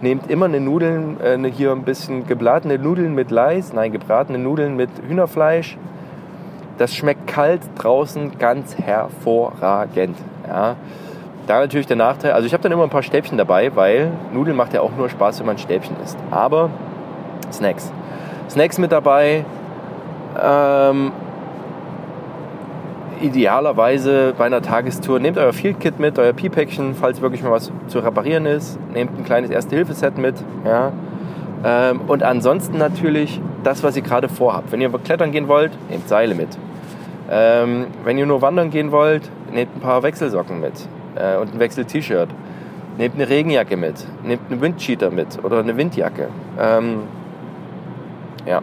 nehmt 0.00 0.30
immer 0.30 0.46
eine 0.46 0.60
Nudeln, 0.60 1.20
äh, 1.20 1.50
hier 1.50 1.72
ein 1.72 1.82
bisschen 1.82 2.26
gebratene 2.26 2.78
Nudeln 2.78 3.14
mit 3.14 3.30
Leis, 3.30 3.72
nein, 3.72 3.92
gebratene 3.92 4.38
Nudeln 4.38 4.76
mit 4.76 4.90
Hühnerfleisch, 5.06 5.76
das 6.78 6.94
schmeckt 6.94 7.26
kalt 7.26 7.60
draußen 7.76 8.38
ganz 8.38 8.76
hervorragend. 8.78 10.16
Ja. 10.46 10.76
Da 11.46 11.60
natürlich 11.60 11.86
der 11.86 11.96
Nachteil, 11.96 12.32
also 12.32 12.46
ich 12.46 12.52
habe 12.52 12.62
dann 12.62 12.72
immer 12.72 12.84
ein 12.84 12.90
paar 12.90 13.02
Stäbchen 13.02 13.38
dabei, 13.38 13.74
weil 13.74 14.10
Nudeln 14.32 14.56
macht 14.56 14.74
ja 14.74 14.82
auch 14.82 14.94
nur 14.96 15.08
Spaß, 15.08 15.40
wenn 15.40 15.46
man 15.46 15.58
Stäbchen 15.58 15.96
isst. 16.04 16.18
Aber 16.30 16.70
Snacks. 17.50 17.90
Snacks 18.50 18.78
mit 18.78 18.92
dabei. 18.92 19.44
Ähm, 20.40 21.12
idealerweise 23.22 24.34
bei 24.36 24.46
einer 24.46 24.62
Tagestour 24.62 25.18
nehmt 25.20 25.38
euer 25.38 25.52
Field 25.52 25.80
Kit 25.80 25.98
mit, 25.98 26.18
euer 26.18 26.32
Pi-Päckchen, 26.32 26.94
falls 26.94 27.20
wirklich 27.20 27.42
mal 27.42 27.50
was 27.50 27.70
zu 27.88 27.98
reparieren 27.98 28.46
ist. 28.46 28.78
Nehmt 28.92 29.18
ein 29.18 29.24
kleines 29.24 29.50
Erste-Hilfe-Set 29.50 30.18
mit. 30.18 30.34
Ja. 30.64 30.92
Ähm, 31.64 32.02
und 32.06 32.22
ansonsten 32.22 32.78
natürlich 32.78 33.40
das, 33.64 33.82
was 33.82 33.96
ihr 33.96 34.02
gerade 34.02 34.28
vorhabt. 34.28 34.72
Wenn 34.72 34.80
ihr 34.80 34.90
klettern 34.90 35.32
gehen 35.32 35.48
wollt, 35.48 35.72
nehmt 35.90 36.08
Seile 36.08 36.34
mit. 36.34 36.48
Ähm, 37.30 37.86
wenn 38.04 38.16
ihr 38.16 38.26
nur 38.26 38.40
wandern 38.42 38.70
gehen 38.70 38.90
wollt, 38.92 39.28
nehmt 39.52 39.76
ein 39.76 39.80
paar 39.80 40.02
Wechselsocken 40.02 40.60
mit 40.60 40.72
äh, 41.16 41.36
und 41.36 41.54
ein 41.54 41.58
Wechsel-T-Shirt. 41.58 42.28
Nehmt 42.96 43.14
eine 43.14 43.28
Regenjacke 43.28 43.76
mit, 43.76 44.04
nehmt 44.24 44.50
einen 44.50 44.60
Windcheater 44.60 45.10
mit 45.10 45.42
oder 45.44 45.58
eine 45.58 45.76
Windjacke. 45.76 46.28
Ähm, 46.58 47.02
ja. 48.46 48.62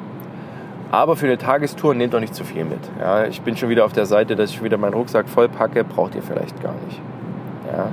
Aber 0.96 1.18
für 1.18 1.26
eine 1.26 1.38
Tagestour 1.38 1.94
nehmt 1.94 2.14
doch 2.14 2.22
nicht 2.22 2.34
zu 2.34 2.46
viel 2.46 2.64
mit. 2.64 2.80
Ja, 3.02 3.26
ich 3.26 3.42
bin 3.42 3.58
schon 3.58 3.68
wieder 3.68 3.84
auf 3.84 3.92
der 3.92 4.06
Seite, 4.06 4.38
dass 4.38 4.52
ich 4.52 4.64
wieder 4.64 4.78
meinen 4.78 4.94
Rucksack 4.94 5.28
voll 5.28 5.50
packe, 5.50 5.84
braucht 5.84 6.16
ihr 6.16 6.22
vielleicht 6.22 6.64
gar 6.64 6.74
nicht. 6.88 7.02
Ja. 7.70 7.88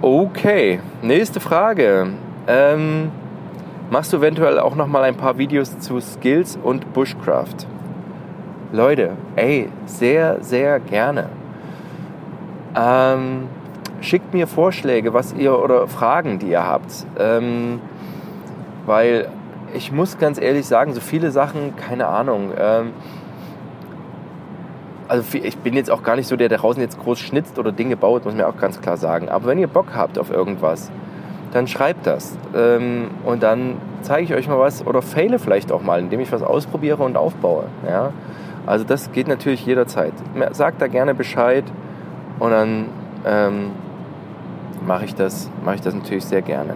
Okay, 0.00 0.78
nächste 1.02 1.40
Frage. 1.40 2.06
Ähm, 2.46 3.10
machst 3.90 4.12
du 4.12 4.18
eventuell 4.18 4.60
auch 4.60 4.76
noch 4.76 4.86
mal 4.86 5.02
ein 5.02 5.16
paar 5.16 5.36
Videos 5.36 5.76
zu 5.80 5.98
Skills 5.98 6.56
und 6.62 6.92
Bushcraft? 6.92 7.66
Leute, 8.70 9.16
ey, 9.34 9.70
sehr, 9.86 10.40
sehr 10.40 10.78
gerne. 10.78 11.30
Ähm, 12.76 13.48
schickt 14.00 14.32
mir 14.32 14.46
Vorschläge, 14.46 15.12
was 15.12 15.32
ihr 15.32 15.60
oder 15.60 15.88
Fragen, 15.88 16.38
die 16.38 16.50
ihr 16.50 16.64
habt. 16.64 17.06
Ähm, 17.18 17.80
weil 18.86 19.26
ich 19.74 19.92
muss 19.92 20.18
ganz 20.18 20.40
ehrlich 20.40 20.66
sagen, 20.66 20.92
so 20.94 21.00
viele 21.00 21.30
Sachen, 21.30 21.74
keine 21.76 22.06
Ahnung. 22.06 22.52
Ähm, 22.56 22.92
also 25.08 25.22
ich 25.36 25.58
bin 25.58 25.74
jetzt 25.74 25.90
auch 25.90 26.02
gar 26.02 26.16
nicht 26.16 26.28
so 26.28 26.36
der, 26.36 26.48
der 26.48 26.58
draußen 26.58 26.80
jetzt 26.80 26.98
groß 26.98 27.18
schnitzt 27.18 27.58
oder 27.58 27.72
Dinge 27.72 27.96
baut, 27.96 28.24
muss 28.24 28.34
man 28.34 28.44
auch 28.44 28.56
ganz 28.56 28.80
klar 28.80 28.96
sagen. 28.96 29.28
Aber 29.28 29.46
wenn 29.46 29.58
ihr 29.58 29.66
Bock 29.66 29.88
habt 29.94 30.18
auf 30.18 30.30
irgendwas, 30.30 30.90
dann 31.52 31.66
schreibt 31.66 32.06
das. 32.06 32.36
Ähm, 32.54 33.10
und 33.24 33.42
dann 33.42 33.76
zeige 34.02 34.24
ich 34.24 34.34
euch 34.34 34.48
mal 34.48 34.58
was 34.58 34.86
oder 34.86 35.02
fehle 35.02 35.38
vielleicht 35.38 35.72
auch 35.72 35.82
mal, 35.82 36.00
indem 36.00 36.20
ich 36.20 36.32
was 36.32 36.42
ausprobiere 36.42 37.02
und 37.02 37.16
aufbaue. 37.16 37.64
Ja? 37.86 38.12
Also 38.66 38.84
das 38.84 39.12
geht 39.12 39.28
natürlich 39.28 39.66
jederzeit. 39.66 40.14
Sagt 40.52 40.80
da 40.80 40.86
gerne 40.86 41.14
Bescheid 41.14 41.64
und 42.38 42.50
dann 42.50 42.86
ähm, 43.26 43.72
mache 44.86 45.04
ich, 45.04 45.14
mach 45.64 45.74
ich 45.74 45.80
das 45.80 45.94
natürlich 45.94 46.24
sehr 46.24 46.42
gerne. 46.42 46.74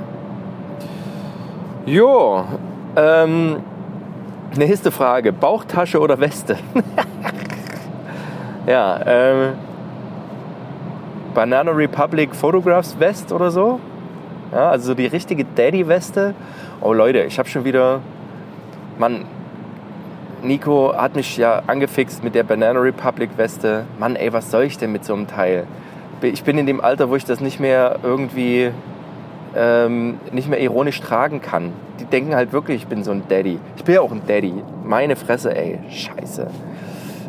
Jo, 1.87 2.45
ähm, 2.99 3.63
nächste 4.57 4.91
Frage. 4.91 5.33
Bauchtasche 5.33 6.01
oder 6.01 6.19
Weste? 6.19 6.57
ja, 8.67 9.01
ähm, 9.07 9.53
Banana 11.35 11.71
Republic 11.71 12.35
Photographs 12.35 12.99
West 12.99 13.33
oder 13.33 13.51
so. 13.51 13.79
Ja, 14.53 14.71
also 14.71 14.95
die 14.95 15.07
richtige 15.07 15.45
Daddy-Weste. 15.45 16.35
Oh 16.81 16.93
Leute, 16.93 17.21
ich 17.21 17.39
habe 17.39 17.49
schon 17.49 17.65
wieder... 17.65 18.01
Mann, 18.99 19.27
Nico 20.43 20.93
hat 20.97 21.15
mich 21.15 21.37
ja 21.37 21.63
angefixt 21.67 22.25
mit 22.25 22.35
der 22.35 22.43
Banana 22.43 22.81
Republic 22.81 23.31
Weste. 23.37 23.85
Mann, 24.01 24.17
ey, 24.17 24.33
was 24.33 24.51
soll 24.51 24.65
ich 24.65 24.79
denn 24.79 24.91
mit 24.91 25.05
so 25.05 25.15
einem 25.15 25.29
Teil? 25.29 25.67
Ich 26.23 26.43
bin 26.43 26.59
in 26.59 26.67
dem 26.67 26.81
Alter, 26.81 27.11
wo 27.11 27.17
ich 27.17 27.25
das 27.25 27.41
nicht 27.41 27.61
mehr 27.61 28.01
irgendwie, 28.03 28.71
ähm, 29.55 30.19
nicht 30.33 30.49
mehr 30.49 30.61
ironisch 30.61 31.01
tragen 31.01 31.41
kann. 31.41 31.73
Denken 32.12 32.35
halt 32.35 32.53
wirklich, 32.53 32.83
ich 32.83 32.88
bin 32.88 33.05
so 33.05 33.11
ein 33.11 33.23
Daddy. 33.29 33.59
Ich 33.77 33.85
bin 33.85 33.94
ja 33.94 34.01
auch 34.01 34.12
ein 34.12 34.23
Daddy. 34.27 34.55
Meine 34.85 35.16
Fresse, 35.16 35.55
ey. 35.57 35.79
Scheiße. 35.90 36.47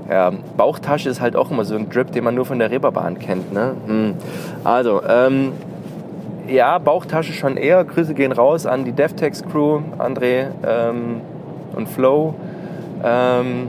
Ja, 0.09 0.31
Bauchtasche 0.57 1.09
ist 1.09 1.21
halt 1.21 1.35
auch 1.35 1.51
immer 1.51 1.65
so 1.65 1.75
ein 1.75 1.89
Drip, 1.89 2.11
den 2.11 2.23
man 2.23 2.33
nur 2.33 2.45
von 2.45 2.57
der 2.57 2.71
Reeperbahn 2.71 3.19
kennt. 3.19 3.53
Ne? 3.53 3.75
Hm. 3.85 4.15
Also, 4.63 5.01
ähm, 5.07 5.51
ja, 6.47 6.79
Bauchtasche 6.79 7.33
schon 7.33 7.57
eher. 7.57 7.83
Grüße 7.83 8.13
gehen 8.13 8.31
raus 8.31 8.65
an 8.65 8.85
die 8.85 8.91
DevTex 8.91 9.43
Crew, 9.43 9.81
André 9.99 10.47
ähm, 10.65 11.21
und 11.75 11.87
Flo. 11.87 12.33
Ähm, 13.03 13.67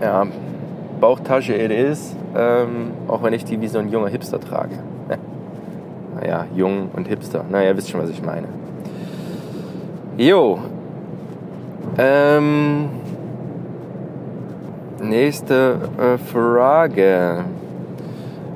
ja, 0.00 0.26
Bauchtasche 1.00 1.54
it 1.54 1.70
is, 1.70 2.16
ähm, 2.36 2.92
auch 3.08 3.22
wenn 3.22 3.32
ich 3.32 3.44
die 3.44 3.60
wie 3.60 3.68
so 3.68 3.78
ein 3.78 3.90
junger 3.90 4.08
Hipster 4.08 4.40
trage. 4.40 4.78
naja, 6.14 6.46
jung 6.54 6.90
und 6.94 7.06
Hipster. 7.06 7.44
Naja, 7.48 7.76
wisst 7.76 7.90
schon, 7.90 8.00
was 8.00 8.10
ich 8.10 8.22
meine. 8.22 8.48
Jo. 10.20 10.58
Ähm, 11.96 12.90
nächste 15.02 15.78
äh, 15.98 16.18
Frage. 16.18 17.46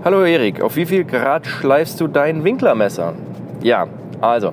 Hallo 0.05 0.25
Erik, 0.25 0.61
auf 0.61 0.77
wie 0.77 0.85
viel 0.85 1.05
Grad 1.05 1.47
schleifst 1.47 2.03
du 2.03 2.07
dein 2.07 2.45
Winklermesser? 2.45 3.15
Ja, 3.63 3.87
also, 4.21 4.53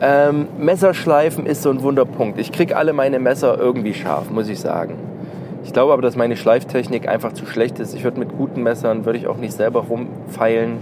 ähm, 0.00 0.46
Messerschleifen 0.56 1.46
ist 1.46 1.62
so 1.62 1.70
ein 1.70 1.82
Wunderpunkt. 1.82 2.38
Ich 2.38 2.52
kriege 2.52 2.76
alle 2.76 2.92
meine 2.92 3.18
Messer 3.18 3.58
irgendwie 3.58 3.92
scharf, 3.92 4.30
muss 4.30 4.48
ich 4.48 4.60
sagen. 4.60 4.94
Ich 5.64 5.72
glaube 5.72 5.92
aber, 5.92 6.02
dass 6.02 6.14
meine 6.14 6.36
Schleiftechnik 6.36 7.08
einfach 7.08 7.32
zu 7.32 7.44
schlecht 7.44 7.80
ist. 7.80 7.92
Ich 7.92 8.04
würde 8.04 8.20
mit 8.20 8.38
guten 8.38 8.62
Messern, 8.62 9.04
würde 9.04 9.18
ich 9.18 9.26
auch 9.26 9.38
nicht 9.38 9.54
selber 9.54 9.80
rumfeilen. 9.80 10.78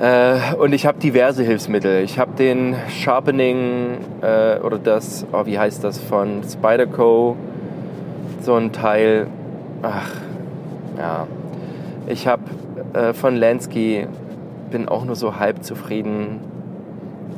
Äh, 0.00 0.54
und 0.56 0.72
ich 0.72 0.86
habe 0.86 0.98
diverse 0.98 1.44
Hilfsmittel. 1.44 2.02
Ich 2.02 2.18
habe 2.18 2.32
den 2.36 2.74
Sharpening 2.88 3.98
äh, 4.22 4.58
oder 4.58 4.78
das, 4.78 5.24
oh, 5.32 5.46
wie 5.46 5.58
heißt 5.58 5.84
das, 5.84 5.98
von 5.98 6.42
Spyderco. 6.42 7.36
So 8.40 8.54
ein 8.54 8.72
Teil. 8.72 9.28
Ach, 9.82 10.10
ja, 10.98 11.26
ich 12.06 12.26
habe 12.26 12.42
äh, 12.92 13.12
von 13.12 13.36
Lansky, 13.36 14.06
bin 14.70 14.88
auch 14.88 15.04
nur 15.04 15.14
so 15.14 15.38
halb 15.38 15.62
zufrieden. 15.62 16.40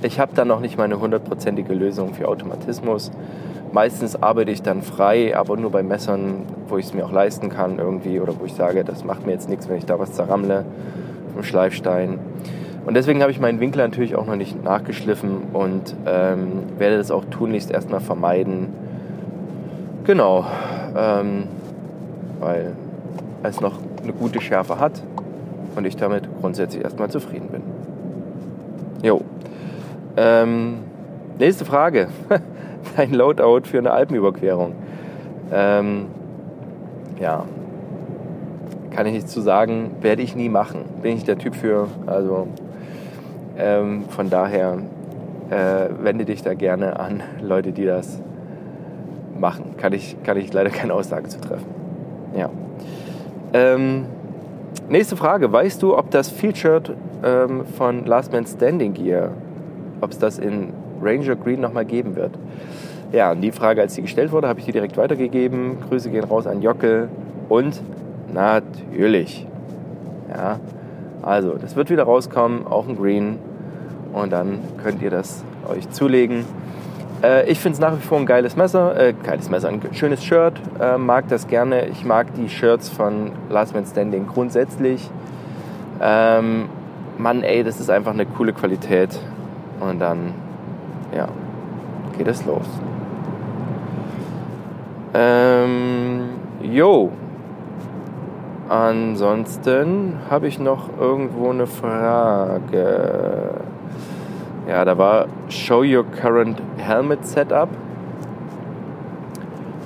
Ich 0.02 0.18
habe 0.18 0.32
da 0.34 0.44
noch 0.44 0.60
nicht 0.60 0.78
mal 0.78 0.84
eine 0.84 0.98
hundertprozentige 0.98 1.74
Lösung 1.74 2.14
für 2.14 2.28
Automatismus. 2.28 3.10
Meistens 3.72 4.22
arbeite 4.22 4.50
ich 4.50 4.62
dann 4.62 4.80
frei, 4.80 5.36
aber 5.36 5.56
nur 5.56 5.70
bei 5.70 5.82
Messern, 5.82 6.44
wo 6.68 6.78
ich 6.78 6.86
es 6.86 6.94
mir 6.94 7.04
auch 7.04 7.12
leisten 7.12 7.50
kann 7.50 7.78
irgendwie 7.78 8.20
oder 8.20 8.32
wo 8.38 8.46
ich 8.46 8.54
sage, 8.54 8.84
das 8.84 9.04
macht 9.04 9.26
mir 9.26 9.32
jetzt 9.32 9.50
nichts, 9.50 9.68
wenn 9.68 9.76
ich 9.76 9.86
da 9.86 9.98
was 9.98 10.12
zerrammle 10.12 10.64
vom 11.36 11.44
Schleifstein. 11.44 12.18
Und 12.86 12.94
deswegen 12.94 13.20
habe 13.20 13.30
ich 13.30 13.40
meinen 13.40 13.60
Winkel 13.60 13.82
natürlich 13.82 14.16
auch 14.16 14.26
noch 14.26 14.36
nicht 14.36 14.64
nachgeschliffen 14.64 15.42
und 15.52 15.94
ähm, 16.06 16.62
werde 16.78 16.96
das 16.96 17.10
auch 17.10 17.24
tunlichst 17.26 17.70
erstmal 17.70 18.00
vermeiden. 18.00 18.68
Genau, 20.04 20.46
ähm, 20.96 21.44
weil 22.40 22.72
es 23.42 23.60
noch 23.60 23.74
eine 24.02 24.12
gute 24.12 24.40
Schärfe 24.40 24.78
hat 24.78 25.02
und 25.74 25.84
ich 25.84 25.96
damit 25.96 26.28
grundsätzlich 26.40 26.82
erstmal 26.82 27.10
zufrieden 27.10 27.48
bin. 27.48 27.62
Jo. 29.02 29.20
Ähm, 30.16 30.78
nächste 31.38 31.66
Frage. 31.66 32.08
Dein 32.96 33.12
Loadout 33.12 33.62
für 33.64 33.78
eine 33.78 33.90
Alpenüberquerung. 33.90 34.72
Ähm, 35.52 36.06
ja. 37.20 37.44
Kann 38.96 39.04
ich 39.04 39.12
nichts 39.12 39.30
zu 39.30 39.42
sagen. 39.42 39.90
Werde 40.00 40.22
ich 40.22 40.34
nie 40.34 40.48
machen. 40.48 40.86
Bin 41.02 41.18
ich 41.18 41.24
der 41.24 41.36
Typ 41.36 41.54
für. 41.54 41.88
Also 42.06 42.48
ähm, 43.58 44.04
von 44.08 44.30
daher 44.30 44.78
äh, 45.50 45.90
wende 46.02 46.24
dich 46.24 46.42
da 46.42 46.54
gerne 46.54 46.98
an 46.98 47.22
Leute, 47.42 47.72
die 47.72 47.84
das 47.84 48.22
machen. 49.38 49.74
Kann 49.76 49.92
ich, 49.92 50.16
kann 50.22 50.38
ich 50.38 50.50
leider 50.50 50.70
keine 50.70 50.94
Aussage 50.94 51.28
zu 51.28 51.38
treffen. 51.42 51.66
Ja. 52.34 52.48
Ähm, 53.52 54.06
nächste 54.88 55.14
Frage. 55.14 55.52
Weißt 55.52 55.82
du, 55.82 55.94
ob 55.94 56.10
das 56.10 56.30
Featured 56.30 56.92
ähm, 57.22 57.66
von 57.66 58.06
Last 58.06 58.32
Man 58.32 58.46
Standing 58.46 58.94
Gear, 58.94 59.32
ob 60.00 60.12
es 60.12 60.18
das 60.18 60.38
in 60.38 60.72
Ranger 61.02 61.36
Green 61.36 61.60
nochmal 61.60 61.84
geben 61.84 62.16
wird? 62.16 62.32
Ja, 63.12 63.34
die 63.34 63.52
Frage, 63.52 63.82
als 63.82 63.94
sie 63.94 64.00
gestellt 64.00 64.32
wurde, 64.32 64.48
habe 64.48 64.58
ich 64.60 64.64
die 64.64 64.72
direkt 64.72 64.96
weitergegeben. 64.96 65.80
Grüße 65.86 66.08
gehen 66.08 66.24
raus 66.24 66.46
an 66.46 66.62
Jockel 66.62 67.10
und 67.50 67.82
natürlich. 68.36 69.46
Ja, 70.28 70.60
also, 71.22 71.54
das 71.54 71.74
wird 71.74 71.90
wieder 71.90 72.04
rauskommen, 72.04 72.66
auch 72.66 72.86
ein 72.86 72.96
Green. 72.96 73.38
Und 74.12 74.32
dann 74.32 74.60
könnt 74.82 75.02
ihr 75.02 75.10
das 75.10 75.42
euch 75.68 75.88
zulegen. 75.90 76.44
Äh, 77.22 77.50
ich 77.50 77.58
finde 77.58 77.74
es 77.74 77.80
nach 77.80 77.96
wie 77.96 78.02
vor 78.02 78.18
ein 78.18 78.26
geiles 78.26 78.56
Messer, 78.56 78.98
äh, 78.98 79.14
geiles 79.14 79.50
Messer, 79.50 79.68
ein 79.68 79.80
schönes 79.92 80.22
Shirt, 80.22 80.54
äh, 80.80 80.96
mag 80.98 81.28
das 81.28 81.48
gerne. 81.48 81.86
Ich 81.86 82.04
mag 82.04 82.32
die 82.34 82.48
Shirts 82.48 82.88
von 82.88 83.32
Last 83.48 83.74
Man 83.74 83.86
Standing 83.86 84.26
grundsätzlich. 84.26 85.10
Ähm, 86.00 86.68
Mann, 87.18 87.42
ey, 87.42 87.64
das 87.64 87.80
ist 87.80 87.90
einfach 87.90 88.12
eine 88.12 88.26
coole 88.26 88.52
Qualität. 88.52 89.18
Und 89.80 89.98
dann, 89.98 90.34
ja, 91.14 91.28
geht 92.16 92.28
es 92.28 92.44
los. 92.44 92.66
Ähm, 95.14 96.28
jo. 96.62 97.10
Ansonsten 98.68 100.14
habe 100.28 100.48
ich 100.48 100.58
noch 100.58 100.88
irgendwo 100.98 101.50
eine 101.50 101.68
Frage. 101.68 103.50
Ja, 104.68 104.84
da 104.84 104.98
war 104.98 105.26
Show 105.48 105.84
Your 105.84 106.04
Current 106.04 106.60
Helmet 106.76 107.24
Setup. 107.24 107.68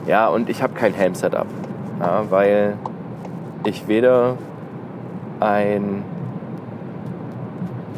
Ja, 0.07 0.29
und 0.29 0.49
ich 0.49 0.63
habe 0.63 0.73
kein 0.73 0.95
Helm-Setup, 0.95 1.47
ja, 2.01 2.25
weil 2.31 2.75
ich 3.65 3.87
weder 3.87 4.37
ein, 5.39 6.03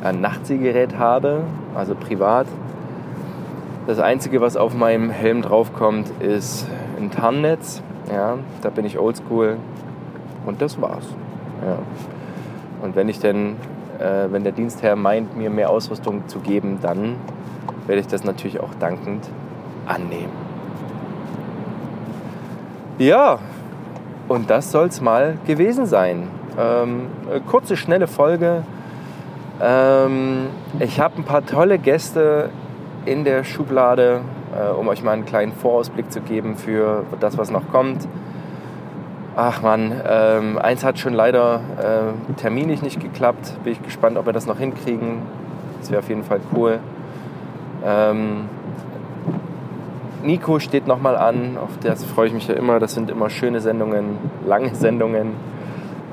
ein 0.03 0.21
Nachtsiehgerät 0.21 0.99
habe, 0.99 1.43
also 1.75 1.95
privat. 1.95 2.47
Das 3.87 3.99
Einzige, 4.01 4.41
was 4.41 4.57
auf 4.57 4.75
meinem 4.75 5.11
Helm 5.11 5.43
draufkommt, 5.43 6.11
ist 6.21 6.67
ein 6.99 7.11
Tarnnetz. 7.11 7.83
Ja, 8.13 8.37
da 8.61 8.71
bin 8.71 8.85
ich 8.85 8.99
oldschool 8.99 9.57
und 10.47 10.61
das 10.63 10.81
war's. 10.81 11.07
Ja. 11.65 11.79
Und 12.83 12.97
wenn 12.97 13.09
ich 13.09 13.21
denn 13.21 13.57
äh, 14.03 14.33
wenn 14.33 14.43
der 14.43 14.53
Dienstherr 14.53 14.97
meint, 14.97 15.37
mir 15.37 15.51
mehr 15.51 15.71
Ausrüstung 15.71 16.27
zu 16.27 16.41
geben, 16.41 16.79
dann 16.83 17.17
werde 17.87 18.01
ich 18.01 18.09
das 18.09 18.25
natürlich 18.25 18.61
auch 18.61 18.75
dankend 18.81 19.29
annehmen. 19.87 20.33
Ja, 22.99 23.39
und 24.29 24.51
das 24.51 24.73
soll 24.73 24.89
es 24.89 25.01
mal 25.01 25.39
gewesen 25.47 25.87
sein. 25.87 26.29
Ähm, 26.59 27.07
kurze, 27.49 27.77
schnelle 27.77 28.07
Folge. 28.07 28.65
Ähm, 29.61 30.49
ich 30.79 31.01
habe 31.01 31.17
ein 31.19 31.25
paar 31.25 31.45
tolle 31.45 31.79
Gäste 31.79 32.51
in 33.05 33.25
der 33.25 33.45
Schublade, 33.45 34.21
äh, 34.55 34.73
um 34.73 34.89
euch 34.89 35.03
mal 35.03 35.13
einen 35.13 35.25
kleinen 35.25 35.53
Vorausblick 35.53 36.13
zu 36.13 36.21
geben 36.21 36.57
für 36.57 37.05
das, 37.21 37.39
was 37.39 37.51
noch 37.51 37.71
kommt. 37.71 38.07
Ach 39.35 39.63
man, 39.63 39.99
ähm, 40.07 40.59
eins 40.59 40.85
hat 40.85 40.99
schon 40.99 41.15
leider 41.15 41.61
äh, 41.79 42.33
terminlich 42.35 42.83
nicht 42.83 43.01
geklappt. 43.01 43.55
Bin 43.65 43.73
ich 43.73 43.83
gespannt, 43.83 44.19
ob 44.19 44.27
wir 44.27 44.35
das 44.35 44.47
noch 44.47 44.59
hinkriegen. 44.59 45.23
Das 45.81 45.91
wäre 45.91 46.01
auf 46.01 46.09
jeden 46.11 46.23
Fall 46.23 46.41
cool. 46.55 46.81
Ähm, 47.85 48.49
Nico 50.23 50.59
steht 50.59 50.87
nochmal 50.87 51.17
an, 51.17 51.57
auf 51.57 51.71
das 51.83 52.05
freue 52.05 52.29
ich 52.29 52.35
mich 52.35 52.47
ja 52.47 52.55
immer. 52.55 52.79
Das 52.79 52.93
sind 52.93 53.11
immer 53.11 53.31
schöne 53.31 53.61
Sendungen, 53.61 54.19
lange 54.47 54.75
Sendungen. 54.75 55.33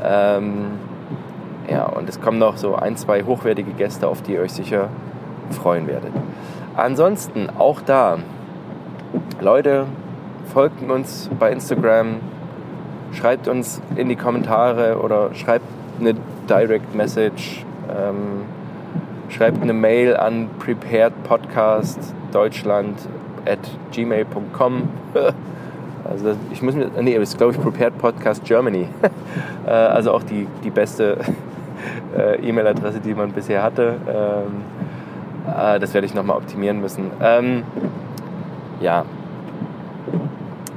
Ähm, 0.02 0.68
ja, 1.70 1.86
und 1.86 2.08
es 2.08 2.22
kommen 2.22 2.40
noch 2.40 2.56
so 2.56 2.76
ein, 2.76 2.96
zwei 2.96 3.24
hochwertige 3.24 3.72
Gäste, 3.74 4.08
auf 4.08 4.22
die 4.22 4.34
ihr 4.34 4.42
euch 4.42 4.54
sicher 4.54 4.88
freuen 5.52 5.88
werdet. 5.88 6.14
Ansonsten 6.78 7.50
auch 7.58 7.82
da, 7.82 8.18
Leute, 9.42 9.86
folgt 10.54 10.90
uns 10.90 11.30
bei 11.38 11.52
Instagram, 11.52 12.22
schreibt 13.20 13.48
uns 13.48 13.82
in 13.96 14.10
die 14.10 14.16
Kommentare 14.16 15.00
oder 15.00 15.34
schreibt 15.36 15.66
eine 16.00 16.16
Direct 16.50 16.96
Message, 16.96 17.64
ähm, 17.90 18.44
schreibt 19.28 19.62
eine 19.62 19.74
Mail 19.74 20.16
an 20.16 20.50
preparedpodcastdeutschland 20.60 22.98
at 23.46 23.60
gmail.com. 23.92 24.88
Also 26.10 26.34
ich 26.52 26.62
muss 26.62 26.76
mir, 26.76 26.90
nee, 27.02 27.20
das 27.20 27.28
ist 27.30 27.38
glaube 27.38 27.52
ich 27.54 27.62
Prepared 27.62 27.98
Podcast 27.98 28.46
Germany. 28.46 28.88
Äh, 29.68 29.72
also 29.72 30.14
auch 30.14 30.24
die, 30.24 30.48
die 30.64 30.70
beste 30.70 31.18
äh, 32.18 32.38
E-Mail-Adresse, 32.38 33.02
die 33.02 33.14
man 33.14 33.34
bisher 33.34 33.62
hatte. 33.62 33.96
Ähm, 34.08 34.62
äh, 35.54 35.80
das 35.80 35.94
werde 35.94 36.08
ich 36.08 36.14
nochmal 36.16 36.38
optimieren 36.38 36.80
müssen. 36.80 37.12
Ähm, 37.22 37.64
ja. 38.80 39.04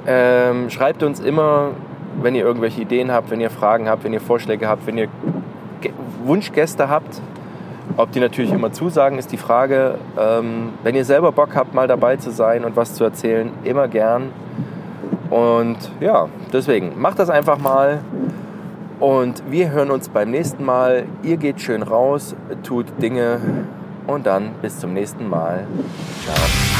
Ähm, 0.07 0.69
schreibt 0.69 1.05
uns 1.05 1.21
immer 1.21 1.71
wenn 2.21 2.35
ihr 2.35 2.45
irgendwelche 2.45 2.83
Ideen 2.83 3.13
habt, 3.13 3.31
wenn 3.31 3.41
ihr 3.41 3.51
Fragen 3.51 3.89
habt, 3.89 4.05
wenn 4.05 4.13
ihr 4.13 4.21
Vorschläge 4.21 4.69
habt, 4.69 4.87
wenn 4.87 4.99
ihr 4.99 5.09
Wunschgäste 6.25 6.89
habt, 6.89 7.21
Ob 7.97 8.11
die 8.13 8.21
natürlich 8.21 8.53
immer 8.53 8.73
zusagen, 8.73 9.19
ist 9.19 9.33
die 9.33 9.37
Frage. 9.37 9.99
Ähm, 10.19 10.71
wenn 10.83 10.95
ihr 10.95 11.05
selber 11.05 11.33
Bock 11.33 11.55
habt, 11.55 11.75
mal 11.75 11.89
dabei 11.89 12.17
zu 12.17 12.31
sein 12.31 12.65
und 12.65 12.77
was 12.77 12.95
zu 12.95 13.05
erzählen, 13.05 13.51
immer 13.65 13.89
gern. 13.89 14.33
Und 15.31 15.77
ja, 16.01 16.29
deswegen 16.53 17.01
macht 17.01 17.19
das 17.19 17.29
einfach 17.29 17.59
mal. 17.59 18.01
Und 18.99 19.43
wir 19.51 19.71
hören 19.71 19.91
uns 19.91 20.09
beim 20.09 20.31
nächsten 20.31 20.65
Mal. 20.65 21.05
Ihr 21.23 21.37
geht 21.37 21.61
schön 21.61 21.83
raus, 21.83 22.37
tut 22.63 22.87
Dinge 23.03 23.41
und 24.07 24.27
dann 24.27 24.53
bis 24.63 24.79
zum 24.79 24.95
nächsten 24.95 25.29
Mal. 25.29 25.67
Ciao. 26.25 26.72